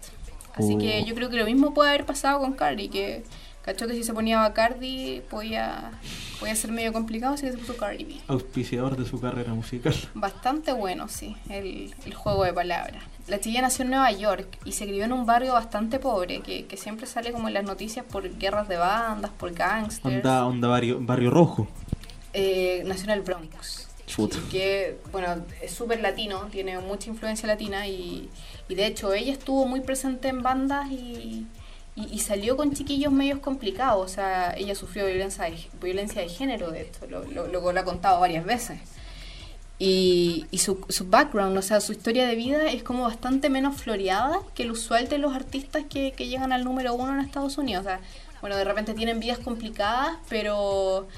[0.54, 0.78] Así Oh.
[0.78, 3.24] que yo creo que lo mismo puede haber pasado con Cardi, que
[3.64, 5.92] cachó que si se ponía Bacardi podía,
[6.40, 8.16] podía ser medio complicado, así que se puso Cardi B.
[8.28, 9.94] Auspiciador de su carrera musical.
[10.14, 13.02] Bastante bueno, sí, el, el juego de palabras.
[13.28, 16.66] La chiquilla nació en Nueva York y se crió en un barrio bastante pobre, que,
[16.66, 20.16] que siempre sale como en las noticias por guerras de bandas, por gangsters.
[20.16, 21.68] Onda, onda barrio, barrio rojo.
[22.32, 23.88] Eh, nació en el Bronx.
[24.06, 24.38] Chuta.
[24.50, 28.28] Que, bueno, es súper latino, tiene mucha influencia latina y,
[28.68, 31.46] y de hecho ella estuvo muy presente en bandas y,
[31.94, 34.04] y, y salió con chiquillos medios complicados.
[34.04, 37.80] O sea, ella sufrió violencia de, violencia de género, de esto, lo, lo, lo, lo
[37.80, 38.80] ha contado varias veces.
[39.78, 43.80] Y, y su, su background, o sea, su historia de vida es como bastante menos
[43.80, 47.58] floreada que el usual de los artistas que, que llegan al número uno en Estados
[47.58, 47.86] Unidos.
[47.86, 48.00] O sea,
[48.40, 51.08] bueno, de repente tienen vidas complicadas, pero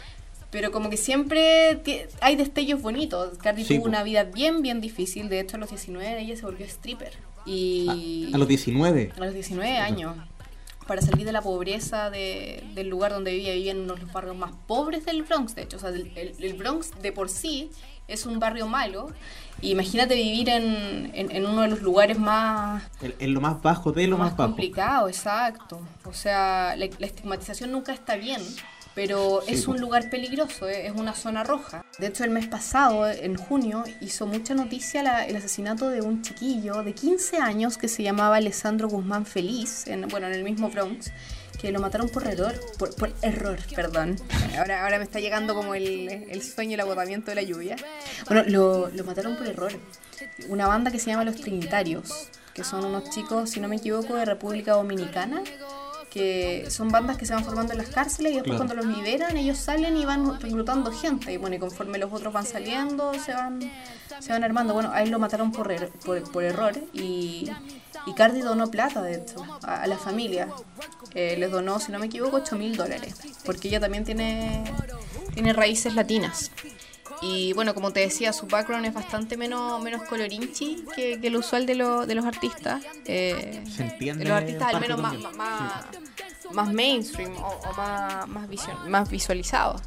[0.55, 1.83] pero como que siempre
[2.21, 3.37] hay destellos bonitos.
[3.39, 5.29] Cardi Sí, tuvo una vida bien, bien difícil.
[5.29, 7.13] De hecho, a los 19 ella se volvió stripper.
[7.45, 9.11] Y A los 19.
[9.17, 10.17] a los 19 años.
[10.87, 14.13] Para salir de la pobreza de- del lugar donde vivía, vivía en uno de los
[14.13, 15.77] barrios más pobres del Bronx, de hecho.
[15.79, 17.71] O sea, el, el- Bronx de por sí
[18.07, 19.11] es un barrio malo.
[19.61, 23.91] Imagínate vivir en, en- en uno de los lugares más, En, en lo más bajo
[23.93, 24.51] de lo más, bajo.
[24.51, 25.81] complicado, exacto.
[26.05, 28.41] O sea, la, la estigmatización nunca está bien,
[28.95, 31.85] pero Sí, es un lugar peligroso, eh, es una zona roja.
[31.99, 36.23] De hecho, el mes pasado, en junio, hizo mucha noticia la- el asesinato de un
[36.23, 40.71] chiquillo de 15 años que se llamaba Alessandro Guzmán Feliz, en, bueno, en el mismo
[40.71, 41.11] Bronx,
[41.61, 44.17] que lo mataron por error, por, por error, perdón.
[44.59, 47.77] Ahora, ahora me está llegando como el, el sueño el agotamiento de la lluvia.
[48.29, 49.73] Bueno, lo, lo mataron por error.
[50.49, 54.15] Una banda que se llama Los Trinitarios, que son unos chicos, si no me equivoco,
[54.15, 55.43] de República Dominicana,
[56.15, 58.69] que son bandas que se van formando en las cárceles y después Claro.
[58.73, 61.33] cuando los liberan ellos salen y van reclutando gente.
[61.33, 63.59] Y bueno y conforme los otros van saliendo se van
[64.21, 64.73] se van armando.
[64.75, 67.51] Bueno a él lo mataron por, er- por, por error y,
[68.07, 70.49] y Cardi donó plata de hecho a, a la familia.
[71.15, 74.63] Eh, les donó si no me equivoco 8 mil dólares porque ella también tiene
[75.35, 76.51] tiene raíces latinas
[77.25, 81.37] y bueno, como te decía, su background es bastante menos, menos colorinchi que, que el
[81.37, 82.83] usual de, lo- de los artistas.
[83.07, 85.85] Eh, Se entiende de los artistas al menos más, más,
[86.53, 89.81] más mainstream o, o más, más, visio- más visualizados.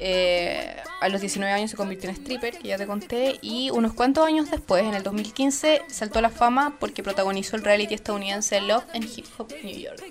[0.00, 3.92] Eh, a los 19 años se convirtió en stripper, que ya te conté, y unos
[3.92, 8.60] cuantos años después, en el 2015, saltó a la fama porque protagonizó el reality estadounidense
[8.60, 10.02] Love and Hip Hop New York.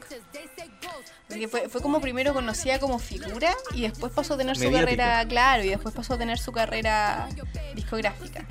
[1.34, 4.86] Porque fue, fue como primero conocida como figura y después pasó a tener su Mediática.
[4.86, 7.28] carrera, claro, y después pasó a tener su carrera
[7.76, 8.46] discográfica.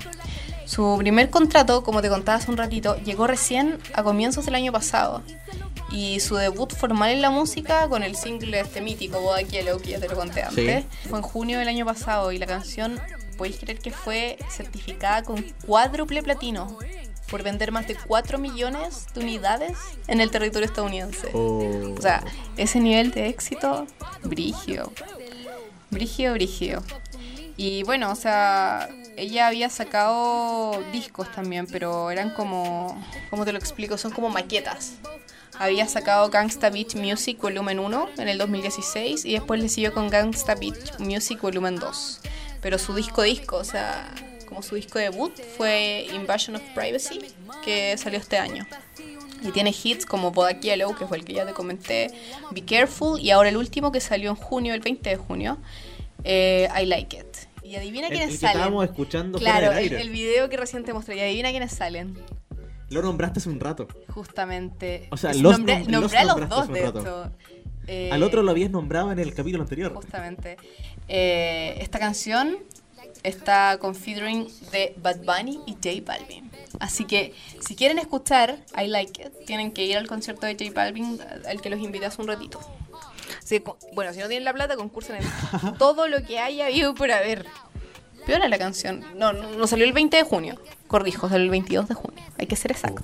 [0.65, 4.71] Su primer contrato, como te contaba hace un ratito, llegó recién a comienzos del año
[4.71, 5.23] pasado.
[5.91, 9.91] Y su debut formal en la música con el single este mítico, Boda Yellow, que
[9.91, 12.99] ya te lo conté antes, fue en junio del año pasado y la canción
[13.37, 16.77] ¿podéis creer que fue certificada con cuádruple platino
[17.33, 19.75] por vender más de 4 millones de unidades
[20.05, 21.31] en el territorio estadounidense?
[21.33, 21.95] Oh.
[21.97, 22.23] O sea,
[22.57, 23.87] ese nivel de éxito,
[24.21, 24.93] brigio.
[25.89, 26.83] Brigio, brigio.
[27.57, 33.57] Y bueno, o sea, ella había sacado discos también, pero eran como, ¿cómo te lo
[33.57, 33.97] explico?
[33.97, 34.97] Son como maquetas.
[35.57, 40.11] Había sacado Gangsta Beach Music Volumen 1 en el 2016 y después le siguió con
[40.11, 42.21] Gangsta Beach Music Volumen 2.
[42.61, 44.13] Pero su disco disco, o sea,
[44.53, 47.19] como su disco debut fue Invasion of Privacy,
[47.65, 48.65] que salió este año.
[49.41, 52.11] Y tiene hits como Bodak Yellow, que fue el que ya te comenté,
[52.51, 55.57] Be Careful, y ahora el último que salió en junio, el 20 de junio,
[56.23, 57.25] eh, I Like It.
[57.63, 58.57] Y adivina El- quiénes el que salen.
[58.57, 60.01] estábamos escuchando fuera claro, del el, aire.
[60.01, 61.17] el video que recién te mostré.
[61.17, 62.15] Y adivina quiénes salen.
[62.89, 63.87] Lo nombraste hace un rato.
[64.09, 65.07] Justamente.
[65.11, 67.31] O sea, los nombré, nom- nombré los a los dos, de hecho.
[67.87, 69.93] Eh, Al otro lo habías nombrado en el capítulo anterior.
[69.93, 70.57] Justamente.
[71.09, 72.57] Eh, esta canción
[73.23, 76.51] está con featuring de Bad Bunny y J Balvin.
[76.79, 80.71] Así que si quieren escuchar I Like It, tienen que ir al concierto de J
[80.73, 82.59] Balvin al que los invité hace un ratito.
[83.39, 86.93] Así que, bueno, si no tienen la plata, concursen en todo lo que haya habido
[86.95, 87.45] por haber.
[88.25, 89.03] Peor la canción.
[89.17, 90.57] No, no, no salió el 20 de junio.
[90.87, 92.23] Corrijo, salió el 22 de junio.
[92.37, 93.03] Hay que ser exacto.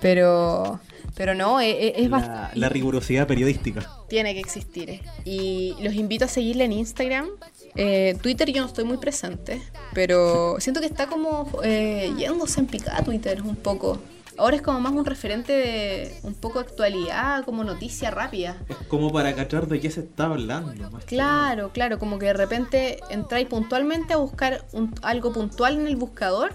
[0.00, 0.80] Pero,
[1.14, 2.58] pero no, e- e- es, La, bastante...
[2.58, 3.88] la rigurosidad periodística.
[4.08, 4.90] Tiene que existir.
[4.90, 5.02] eh.
[5.24, 7.28] Y los invito a seguirle en Instagram.
[7.74, 9.62] Eh, Twitter yo no estoy muy presente,
[9.94, 13.98] pero siento que está como eh, yéndose en picada Twitter un poco.
[14.38, 18.56] Ahora es como más un referente de un poco actualidad, como noticia rápida.
[18.68, 20.90] Es como para cachar de qué se está hablando.
[20.90, 21.16] más que.
[21.16, 25.96] Claro, claro, como que de repente entráis puntualmente a buscar un- algo puntual en el
[25.96, 26.54] buscador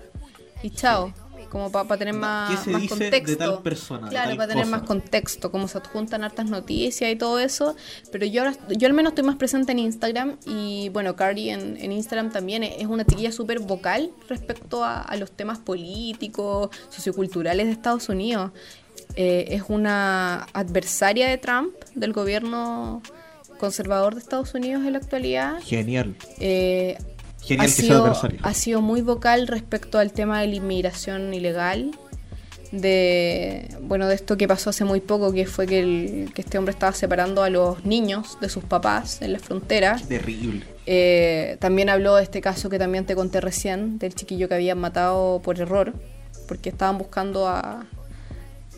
[0.63, 1.13] y chao.
[1.57, 3.37] Como para tener más, ¿Qué se más dice de contexto.
[3.37, 4.77] tal persona, de Claro, para tener cosa?
[4.77, 7.75] más contexto, como se adjuntan hartas noticias y todo eso.
[8.11, 11.77] Pero yo ahora, yo al menos estoy más presente en Instagram y bueno, Cardi en,
[11.77, 17.65] en Instagram también es una chiquilla súper vocal respecto a, a los temas políticos, socioculturales
[17.65, 18.51] de Estados Unidos.
[19.15, 23.01] Eh, es una adversaria de Trump, del gobierno
[23.59, 25.59] conservador de Estados Unidos en la actualidad.
[25.63, 26.15] Genial.
[26.39, 26.97] Eh,
[27.47, 28.39] Genial ha que sea sido, adversario.
[28.43, 31.91] ha sido muy vocal respecto al tema de la inmigración ilegal.
[32.71, 36.57] De bueno, de esto que pasó hace muy poco, que fue que, el- que este
[36.57, 39.97] hombre estaba separando a los niños de sus papás en la frontera.
[40.07, 40.65] Terrible.
[40.85, 44.79] Eh, también habló de este caso que también te conté recién, del chiquillo que habían
[44.79, 45.93] matado por error,
[46.47, 47.85] porque estaban buscando a,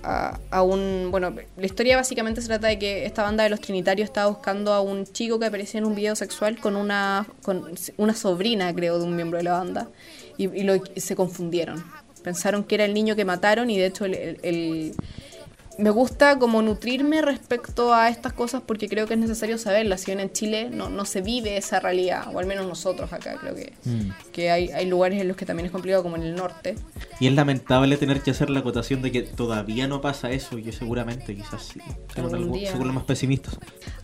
[0.04, 1.10] a, a un...
[1.12, 4.74] Bueno, la historia básicamente se trata de que esta banda de los Trinitarios estaba buscando
[4.74, 8.98] a un chico que aparecía en un video sexual con una, con una sobrina, creo,
[9.00, 9.88] de un miembro de la banda,
[10.38, 11.84] y, lo- se confundieron.
[12.24, 14.96] Pensaron que era el niño que mataron y de hecho el,
[15.80, 20.02] me gusta como nutrirme respecto a estas cosas porque creo que es necesario saberlas.
[20.02, 23.38] Si bien en Chile no, no se vive esa realidad, o al menos nosotros acá
[23.40, 24.10] creo que, Mm.
[24.32, 26.76] que hay, hay lugares en los que también es complicado, como en el norte.
[27.20, 30.64] Y es lamentable tener que hacer la acotación de que todavía no pasa eso y
[30.64, 31.80] que seguramente quizás sí.
[32.14, 32.72] Según, Algún algo- día.
[32.72, 33.58] según los más pesimistas.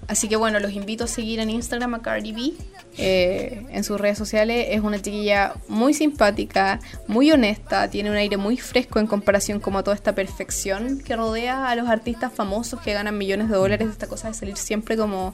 [0.07, 2.53] Así que bueno, los invito a seguir en Instagram a Cardi B,
[2.97, 4.67] eh, en sus redes sociales.
[4.69, 9.79] Es una chiquilla muy simpática, muy honesta, tiene un aire muy fresco en comparación como
[9.79, 13.89] a toda esta perfección que rodea a los artistas famosos que ganan millones de dólares.
[13.89, 15.33] Esta cosa de salir siempre como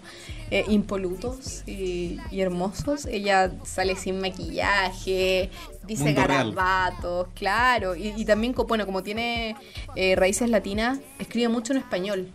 [0.52, 3.06] eh, impolutos y, y hermosos.
[3.08, 5.50] Ella sale sin maquillaje,
[5.86, 6.56] dice Mundo real.
[6.56, 7.96] garabatos, claro.
[7.96, 9.56] Y, y también, bueno, como tiene
[9.96, 12.32] eh, raíces latinas, escribe mucho en español.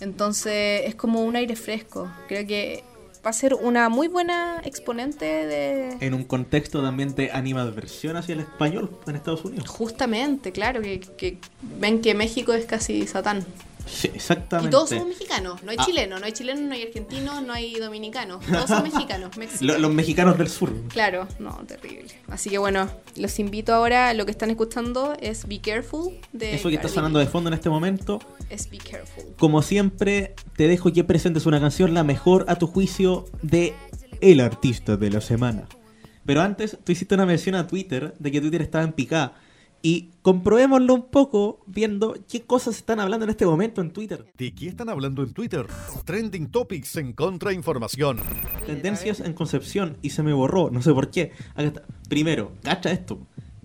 [0.00, 2.10] Entonces es como un aire fresco.
[2.28, 2.84] Creo que
[3.24, 5.96] va a ser una muy buena exponente de...
[6.00, 9.68] En un contexto también de animadversión hacia el español en Estados Unidos.
[9.68, 11.38] Justamente, claro, que, que
[11.80, 13.44] ven que México es casi Satán.
[13.86, 14.68] Sí, exactamente.
[14.68, 15.62] Y todos somos mexicanos.
[15.62, 15.84] No hay Ah.
[15.84, 18.44] chilenos, no hay chilenos, no hay argentinos, no hay dominicanos.
[18.44, 19.36] Todos son mexicanos.
[19.36, 19.80] Mexicanos.
[19.80, 20.72] los mexicanos del sur.
[20.88, 22.08] Claro, no, terrible.
[22.28, 26.68] Así que bueno, los invito ahora, lo que están escuchando es Be Careful de Eso
[26.68, 28.18] que está sonando de fondo en este momento.
[28.50, 29.24] Es Be Careful.
[29.38, 33.74] Como siempre, te dejo que presentes una canción, la mejor a tu juicio, de
[34.20, 35.68] el artista de la semana.
[36.26, 39.34] Pero antes, tú hiciste una mención a Twitter de que Twitter estaba en picada.
[39.80, 44.26] Y comprobémoslo un poco viendo qué cosas están hablando en este momento en Twitter.
[44.36, 45.66] ¿De qué están hablando en Twitter?
[46.04, 48.18] Trending Topics en Contrainformación.
[48.66, 51.32] Tendencias en Concepción y se me borró, no sé por qué.
[51.54, 51.82] Acá está.
[52.08, 53.20] Primero, cacha esto.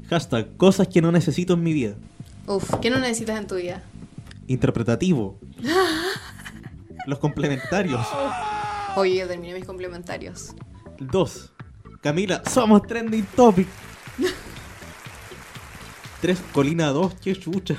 [0.09, 1.95] Hashtag cosas que no necesito en mi vida.
[2.45, 3.82] Uf, ¿qué no necesitas en tu vida?
[4.47, 5.39] Interpretativo.
[7.07, 8.05] Los complementarios.
[8.95, 10.53] Oye, yo terminé mis complementarios.
[10.99, 11.51] Dos.
[12.01, 13.68] Camila, somos trending topic.
[16.24, 17.76] Tres, Colina 2, qué chucha.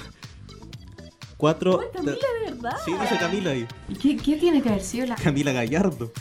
[1.39, 1.81] Cuatro.
[1.95, 2.77] Camila, ¿de verdad?
[2.85, 3.67] Sí, dice Camila ahí.
[4.03, 5.15] ¿Qué, qué tiene que haber sido la.?
[5.15, 6.13] Camila Gallardo.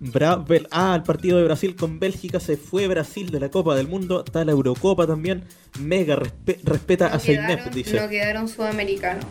[0.00, 3.74] Bra- Bel- ah, el partido de Brasil con Bélgica se fue Brasil de la Copa
[3.74, 4.22] del Mundo.
[4.24, 5.42] Está la Eurocopa también.
[5.80, 8.00] Mega respe- respeta a Seinep, dice.
[8.00, 9.24] no quedaron sudamericanos.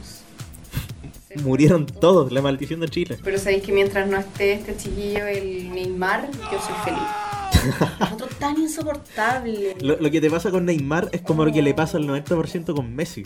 [1.45, 3.17] Murieron todos, la maldición de Chile.
[3.23, 6.99] Pero sabéis que mientras no esté este chiquillo, el Neymar, yo soy feliz.
[8.13, 9.75] Otro tan insoportable.
[9.81, 12.73] Lo, lo que te pasa con Neymar es como lo que le pasa al 90%
[12.75, 13.23] con Messi.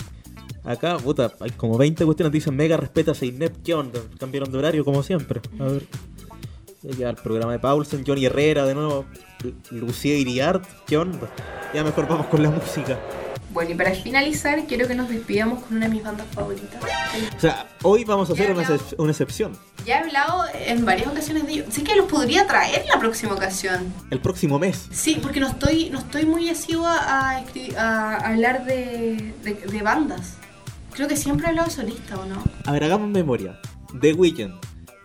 [0.63, 3.63] Acá, puta, hay como 20 cuestiones que dicen mega respeta a Seinep.
[3.63, 3.99] ¿Qué onda?
[4.19, 5.41] Cambiaron de horario como siempre.
[5.59, 5.85] A ver.
[6.97, 9.05] Ya el programa de Paulsen, Johnny Herrera de nuevo,
[9.41, 11.29] Lu- Lucía Iriart, ¿qué onda?
[11.73, 12.99] Ya mejor vamos con la música.
[13.53, 16.81] Bueno, y para finalizar, quiero que nos despidamos con una de mis bandas favoritas.
[17.37, 18.51] O sea, hoy vamos a hacer
[18.97, 19.57] una, excepción.
[19.85, 21.67] Ya he hablado en varias ocasiones de ellos.
[21.69, 23.93] Sí que los podría traer la próxima ocasión.
[24.09, 24.87] El próximo mes.
[24.91, 27.43] Sí, porque no estoy, no estoy muy asidua a,
[27.77, 30.37] a hablar de, de, de bandas.
[30.91, 32.43] Creo que siempre he hablado de solista, ¿o no?
[32.65, 33.59] A ver, hagamos memoria.
[33.99, 34.53] The Weeknd.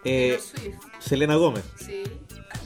[0.05, 0.38] Eh.
[0.99, 1.64] Selena Gómez.
[1.76, 2.03] Sí.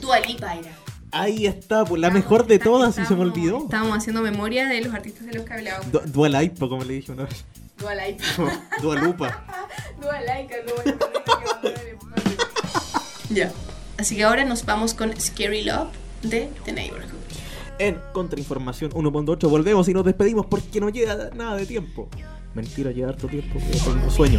[0.01, 0.71] Dua Lipa era.
[1.13, 3.65] Ahí está, pues la mejor de todas y se me olvidó.
[3.65, 5.93] Estábamos haciendo memoria de los artistas de los que hablábamos.
[5.93, 7.45] Du- Dua Lipa, como le dije una vez.
[7.79, 8.25] Dua Lipa.
[8.81, 9.45] Dua Lupa.
[10.01, 11.07] Dua Lipa, Dua Lipa,
[13.31, 13.53] Ya.
[13.99, 15.89] Así que ahora nos vamos con Scary Love
[16.23, 17.11] de The Neighborhood.
[17.79, 22.09] En Contrainformación 1.8 volvemos y nos despedimos porque no llega nada de tiempo.
[22.55, 24.39] Mentira, llega harto tiempo, tengo sueño.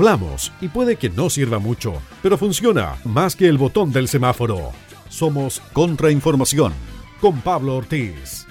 [0.00, 4.72] Hablamos y puede que no sirva mucho, pero funciona más que el botón del semáforo.
[5.10, 6.72] Somos Contrainformación
[7.20, 8.46] con Pablo Ortiz.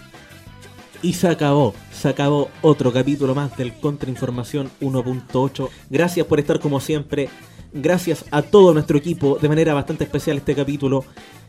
[1.01, 5.69] Y se acabó, se acabó otro capítulo más del Contrainformación 1.8.
[5.89, 7.30] Gracias por estar como siempre.
[7.73, 11.03] Gracias a todo nuestro equipo, de manera bastante especial este capítulo.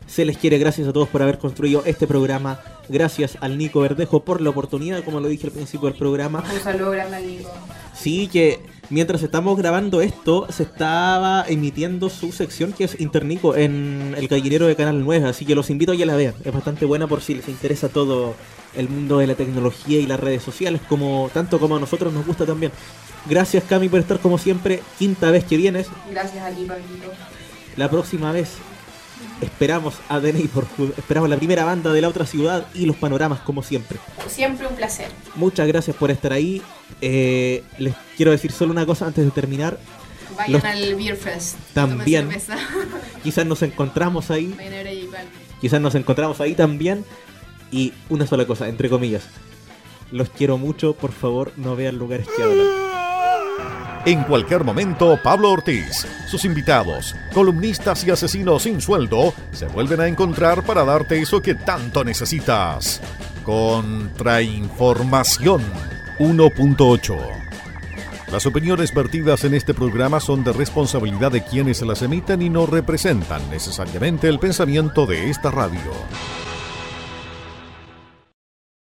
[0.07, 2.59] Se les quiere, gracias a todos por haber construido este programa.
[2.89, 6.43] Gracias al Nico Verdejo por la oportunidad, como lo dije al principio del programa.
[6.51, 7.51] Un saludo grande al Nico.
[7.93, 14.13] Sí, que mientras estamos grabando esto, se estaba emitiendo su sección que es Internico en
[14.17, 16.35] el gallinero de Canal 9, así que los invito a que la vean.
[16.43, 18.35] Es bastante buena por si les interesa todo
[18.75, 22.25] el mundo de la tecnología y las redes sociales, como tanto como a nosotros nos
[22.25, 22.71] gusta también.
[23.27, 25.87] Gracias Cami por estar como siempre, quinta vez que vienes.
[26.09, 27.11] Gracias a ti, Pablito.
[27.77, 28.49] La próxima vez
[29.41, 33.39] esperamos a The Neighborhood, esperamos la primera banda de la otra ciudad y los panoramas
[33.41, 33.97] como siempre.
[34.27, 35.07] Siempre un placer.
[35.35, 36.61] Muchas gracias por estar ahí.
[37.01, 39.79] Eh, les quiero decir solo una cosa antes de terminar.
[40.37, 41.55] Vayan Los- al Beer Fest.
[41.73, 42.29] También.
[43.23, 44.55] Quizás nos encontramos ahí.
[45.59, 47.03] Quizás nos encontramos ahí también.
[47.71, 49.23] Y una sola cosa, entre comillas.
[50.11, 52.67] Los quiero mucho, por favor, no vean lugares que hablan.
[54.03, 60.07] En cualquier momento, Pablo Ortiz, sus invitados, columnistas y asesinos sin sueldo se vuelven a
[60.07, 62.99] encontrar para darte eso que tanto necesitas.
[63.43, 65.61] Contrainformación
[66.17, 67.15] 1.8.
[68.31, 72.65] Las opiniones vertidas en este programa son de responsabilidad de quienes las emiten y no
[72.65, 75.91] representan necesariamente el pensamiento de esta radio.